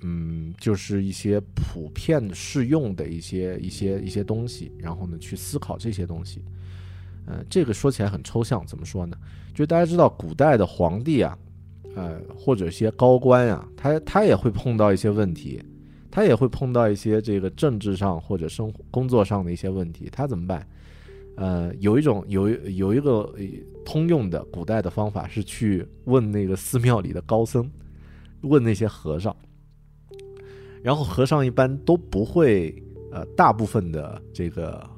[0.00, 6.42] 嗯，就是一些普遍适用的一些一些一些东西，然后呢，去思考这些东西。
[7.26, 9.14] 呃，这个说起来很抽象，怎么说呢？
[9.52, 11.38] 就大家知道，古代的皇帝啊，
[11.94, 15.62] 呃，或者一些高官啊，他他也会碰到一些问题，
[16.10, 20.66] 他也会碰到一些这个政治上或者生活工作上的一些问题，他怎么办？
[21.36, 23.32] 呃，有一种有有一个
[23.84, 27.70] 通用的古代的方法是去问那个寺庙里的高僧，
[28.42, 29.34] 问那些和尚，
[30.82, 32.74] 然后和尚一般都不会，
[33.12, 34.88] 呃，大部分的这个。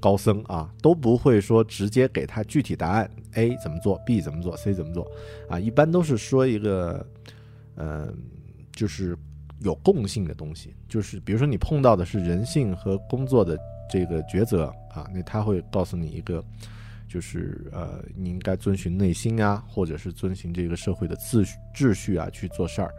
[0.00, 5.10] 高僧啊都不会说直接给他具体答案，A 怎么做，B 怎么做，C 怎么做，
[5.48, 7.06] 啊，一般都是说一个，
[7.76, 8.14] 嗯，
[8.70, 9.16] 就是
[9.64, 13.58] 有共性的东西，就是比如说你碰到的是人性和工作的
[13.90, 16.44] 这个抉择啊，那他会告诉你一个，
[17.08, 22.94] 就是呃，你应该遵循内心啊，或者是遵循这个社会的秩序秩序啊去做事儿，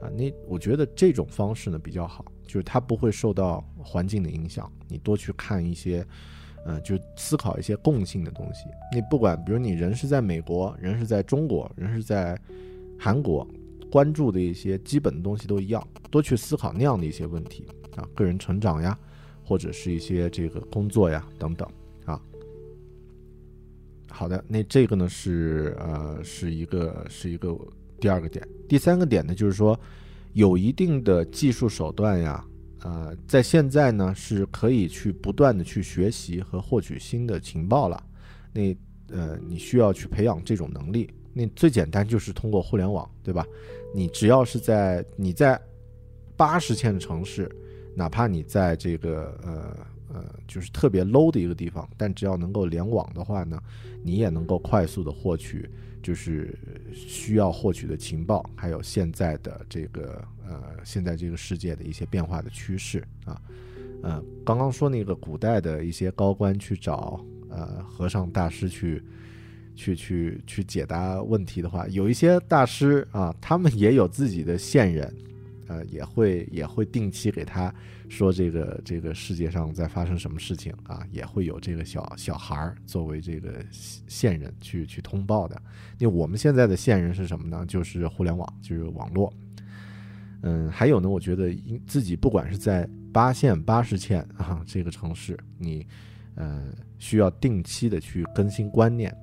[0.00, 6.06] 啊，那我觉得这种方式呢比较好，就是它不会受到环境的影响，你多去看一些。
[6.66, 8.64] 嗯，就思考一些共性的东西。
[8.90, 12.40] 你不管，比如你人是在美国，人是在中国，人是在
[12.98, 13.46] 韩国，
[13.94, 17.64] 关注的一些基本的东西都一样，多去思考那样的一些问题
[17.94, 18.98] 啊，个人成长呀，
[19.44, 21.68] 或者是一些这个工作呀等等
[22.04, 22.20] 啊。
[24.10, 27.56] 好的，那这个呢是呃是一个是一个
[28.00, 29.78] 第二个点，第三个点呢就是说
[30.32, 32.44] 有一定的技术手段呀。
[32.82, 38.04] 呃，在现在呢，是可以去不断的去学习和获取新的情报了。
[38.52, 38.76] 那
[39.08, 41.08] 呃，你需要去培养这种能力。
[41.32, 43.46] 那最简单就是通过互联网，对吧？
[43.96, 45.58] 你只要是在你在
[46.36, 47.48] 八十线的城市，
[47.94, 53.56] 哪怕你在这个呃呃，就是特别 low 的一个地方，但只要能够联网的话呢，
[54.02, 55.70] 你也能够快速的获取，
[56.02, 56.58] 就是
[56.92, 63.40] 需要获取的情报，还有现在的这个呃，现在这个世界的一些变化的趋势啊。
[64.02, 69.00] 呃，刚刚说那个古代的一些高官去找呃和尚大师去。
[69.74, 75.14] 去去去解答问题的话，有一些大师啊，他们也有自己的线人，
[75.66, 77.74] 呃，也会也会定期给他
[78.08, 85.60] 说这个这个世界上在发生什么事情啊，也会有这个小小孩儿作为这个线人去去通报的。
[85.98, 87.64] 那我们现在的线人是什么呢？
[87.66, 89.32] 就是互联网，就是网络。
[90.42, 91.56] 嗯，还有呢，我觉得
[91.86, 95.86] 自己不管是在八线、八十线啊这个城市，你
[96.34, 96.66] 呃
[96.98, 99.16] 需要定期的去更新观念。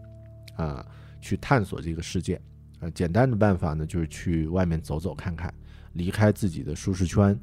[0.61, 0.85] 啊，
[1.19, 2.39] 去探索这个世界，
[2.81, 5.51] 呃，简单的办法呢，就是去外面走走看看，
[5.93, 7.39] 离开自己的舒适圈，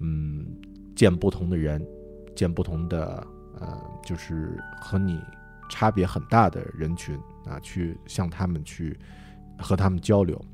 [0.00, 0.46] 嗯，
[0.96, 1.86] 见不同的人，
[2.34, 3.24] 见不同的，
[3.60, 5.20] 呃，就是和你
[5.68, 7.16] 差别很大的人群
[7.46, 8.98] 啊，去向他们去
[9.58, 10.44] 和他们交流，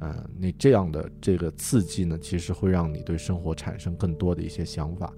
[0.00, 5.10] 呃，那这样的这个刺激呢，其实会让你对生活产生更多的一些想法，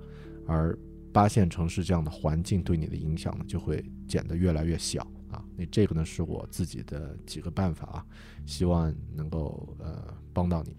[0.47, 0.78] 而
[1.12, 5.05] 八线城市这样的环境对你的影响呢，就会减得越来越小。
[5.33, 8.07] 啊，那这个呢是我自己的几个办法啊，
[8.47, 10.77] 希望能够呃帮到你。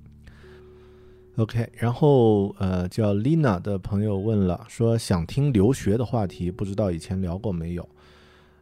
[1.37, 7.89] OK，然后呃叫 Lina 的朋友问了，说想听留学的话题，不知道以前聊过没有？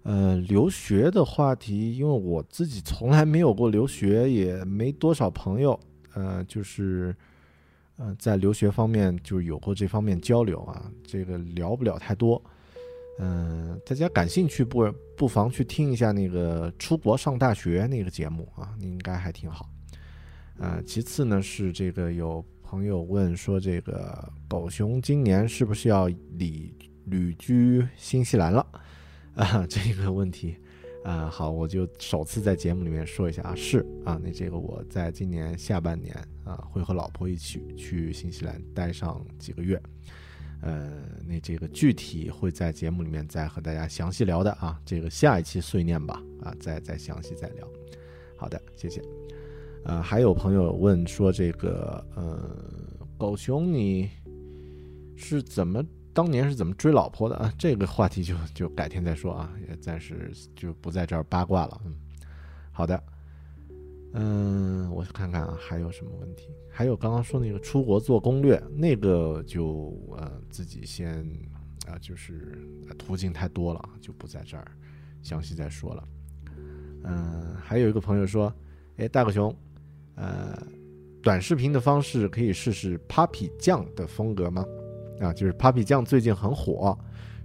[0.04, 5.80] 呃，留学的话题，因为我自己从来没有过留学，也没多少朋友，
[6.14, 7.16] 呃，就是
[7.98, 12.42] 呃在留学方面就有过这方面交流啊，这个聊不了太多。
[13.24, 19.70] 嗯，大家感兴趣不不妨去听一下那个出国上大学那个节目啊，应该还挺好。
[20.58, 26.74] 呃，其次呢是这个有朋友问说，这个狗熊今年是不是要旅
[27.06, 28.66] 旅居新西兰了？
[29.36, 30.58] 啊，这个问题，
[31.04, 36.12] 啊，好，我就首次在节目里面说一下啊，是啊，那这个我在今年下半年
[36.44, 39.80] 啊会和老婆一起去新西兰待上几个月。
[40.62, 40.92] 呃，
[41.28, 47.68] 那这个具体会在节目里面再和大家详细聊的啊，这个下一期碎念吧，啊，再再详细再聊。
[48.38, 49.02] 好的，谢谢。
[49.84, 52.56] 呃，还有朋友问说这个，呃，
[53.18, 54.10] 狗熊你
[55.16, 55.84] 是怎么
[56.14, 57.52] 当年是怎么追老婆的啊？
[57.58, 61.82] 这个话题就就改天再说啊，也暂时就不在这儿八卦了。
[61.86, 61.96] 嗯，
[62.72, 63.02] 好的。
[64.14, 66.50] 嗯，我看看啊，还有什么问题？
[66.70, 71.26] 还有刚刚说那个出国做攻略，那个就呃自己先
[71.88, 72.58] 啊，就是
[72.98, 74.70] 途径太多了，就不在这儿
[75.22, 76.04] 详细再说了。
[77.04, 78.54] 嗯，还有一个朋友说，
[78.98, 79.56] 哎，大狗熊，
[80.16, 80.62] 呃，
[81.24, 84.66] 短视频的方式可以试试 Papi 酱的风格吗？
[85.22, 86.98] 啊，就是 Papi 酱最近很火，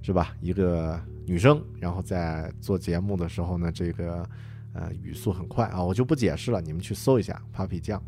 [0.03, 0.37] 是吧？
[0.41, 4.29] 一个女生，然后在做节目的时候呢，这个。
[4.77, 8.03] 呃，语速很快啊，我就不解释了，你们去搜一下 Papi 酱。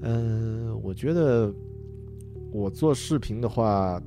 [0.00, 1.52] 嗯，我觉得
[2.50, 4.02] 我做视频的话，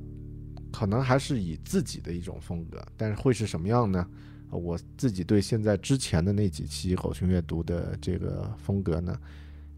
[0.72, 4.04] 可能还是以自己的一种风格，但是会是什么样呢？
[4.50, 9.16] 我自己对现在之前的那几期狗熊阅读的这个风格呢，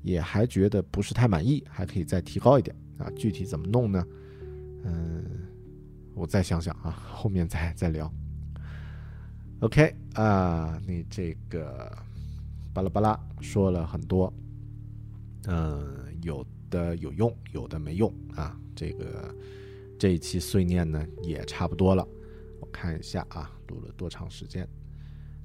[0.02, 3.10] 也还觉得不是太满意，还可以再提高一点啊。
[3.14, 4.06] 具体怎么弄呢？
[4.84, 5.24] 嗯，
[6.14, 8.10] 我再想想啊，后面再再聊。
[9.60, 11.94] OK 啊，你这个
[12.72, 14.32] 巴拉巴拉说了很多，
[15.48, 18.58] 嗯，有的有用，有的没用啊。
[18.74, 19.34] 这个
[19.98, 22.08] 这一期碎念呢也差不多了，
[22.58, 24.66] 我看一下啊，录了多长时间？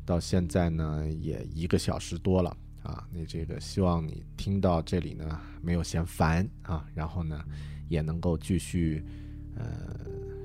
[0.06, 3.06] 到现在呢也一个小时多了啊。
[3.12, 7.44] 你这个希望你听到这里呢没有嫌烦啊，然后呢
[7.90, 9.04] 也能够继续
[9.58, 9.68] 呃，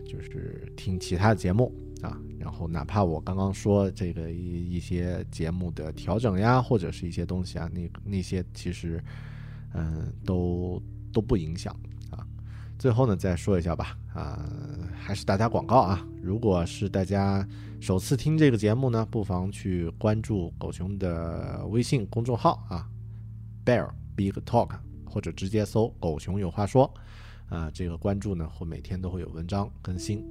[0.05, 1.73] 就是听其他的节目。
[2.03, 9.03] 啊，然后哪怕我刚刚说这个一一些节目的调整呀，或者是一些东西啊，那那些其实，
[9.75, 10.83] 嗯，都
[11.13, 11.75] 都不影响
[12.11, 12.27] 啊。
[12.79, 14.49] 最后呢，再说一下吧，啊，
[14.95, 16.07] 还是打打广告啊。
[16.23, 17.47] 如果是大家
[17.81, 22.89] 首次听这个节目呢，不妨去关注狗熊的微信公众号啊
[23.65, 24.71] ，Bear Big Talk，
[25.05, 26.93] 或者直接搜“狗熊有话说”，
[27.49, 30.25] 啊，这个关注呢，会每天都会有文章更新。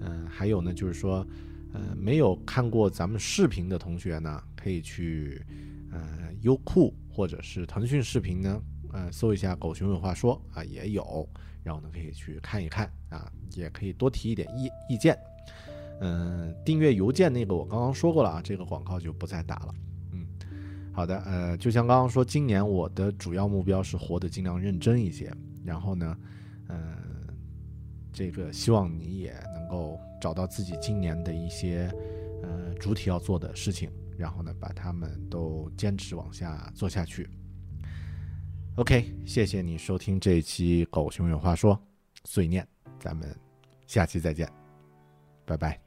[0.00, 1.26] 嗯，还有呢，就是说，
[1.72, 5.42] 呃，没有看过咱们视频的同学呢，可以去，
[5.90, 8.62] 呃，优酷或者是腾讯视频呢，
[8.92, 11.28] 呃，搜一下“狗熊有话说”啊，也有，
[11.62, 15.18] 然后呢，可以去看一看啊，也可以多提一点意意见。
[16.00, 19.74] 嗯，订阅邮件那个我刚刚说过了啊，这个广告就不再打了。
[20.12, 20.24] 嗯，
[20.92, 25.28] 好的，呃，就像刚刚说，今年我的主要目标是活得尽量认真一些，
[25.64, 26.16] 然后呢，
[28.12, 29.58] 这个希望你也能。
[29.68, 31.92] 够找到自己今年的一些
[32.42, 37.28] 呃主体要做的事情，然后呢，把他们都坚持往下做下去。
[38.76, 41.76] OK，谢谢你收听这一期《狗熊有话说》
[42.24, 42.66] 碎念，
[42.98, 43.28] 咱们
[43.86, 44.48] 下期再见，
[45.44, 45.78] 拜拜。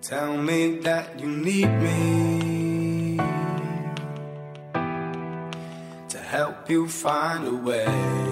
[0.00, 3.16] Tell me that you need me
[6.08, 8.31] to help you find a way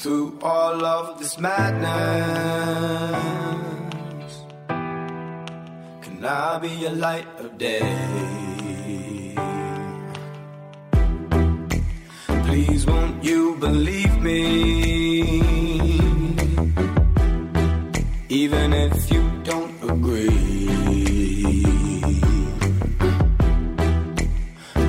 [0.00, 1.90] through all of this madness.
[6.04, 9.34] Can I be a light of day?
[12.46, 15.40] Please, won't you believe me?
[18.30, 20.66] even if you don't agree.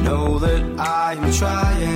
[0.06, 1.91] Know that I'm trying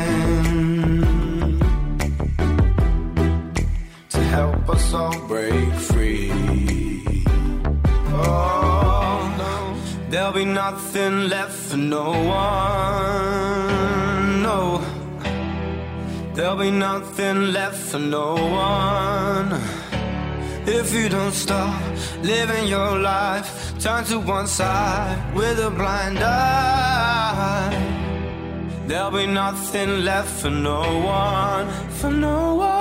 [10.71, 13.61] nothing left for no one.
[14.47, 14.81] No,
[16.33, 19.49] there'll be nothing left for no one.
[20.65, 21.79] If you don't stop
[22.23, 23.49] living your life,
[23.83, 27.73] turn to one side with a blind eye.
[28.87, 30.81] There'll be nothing left for no
[31.25, 31.67] one,
[31.99, 32.74] for no one.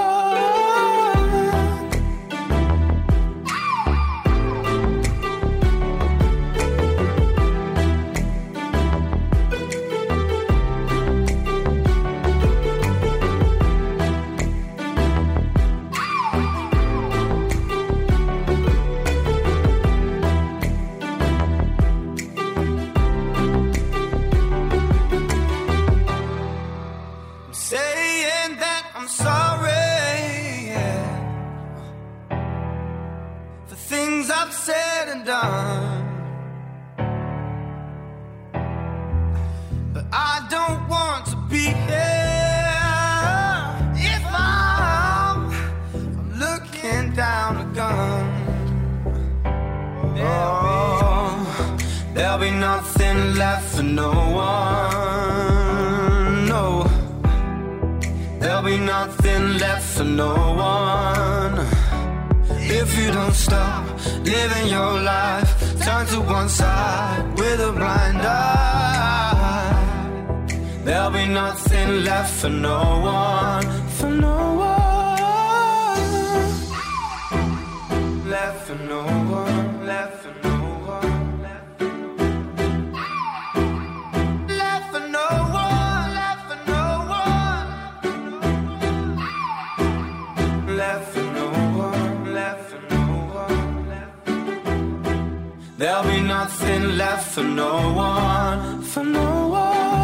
[95.76, 100.03] There'll be nothing left for no one, for no one.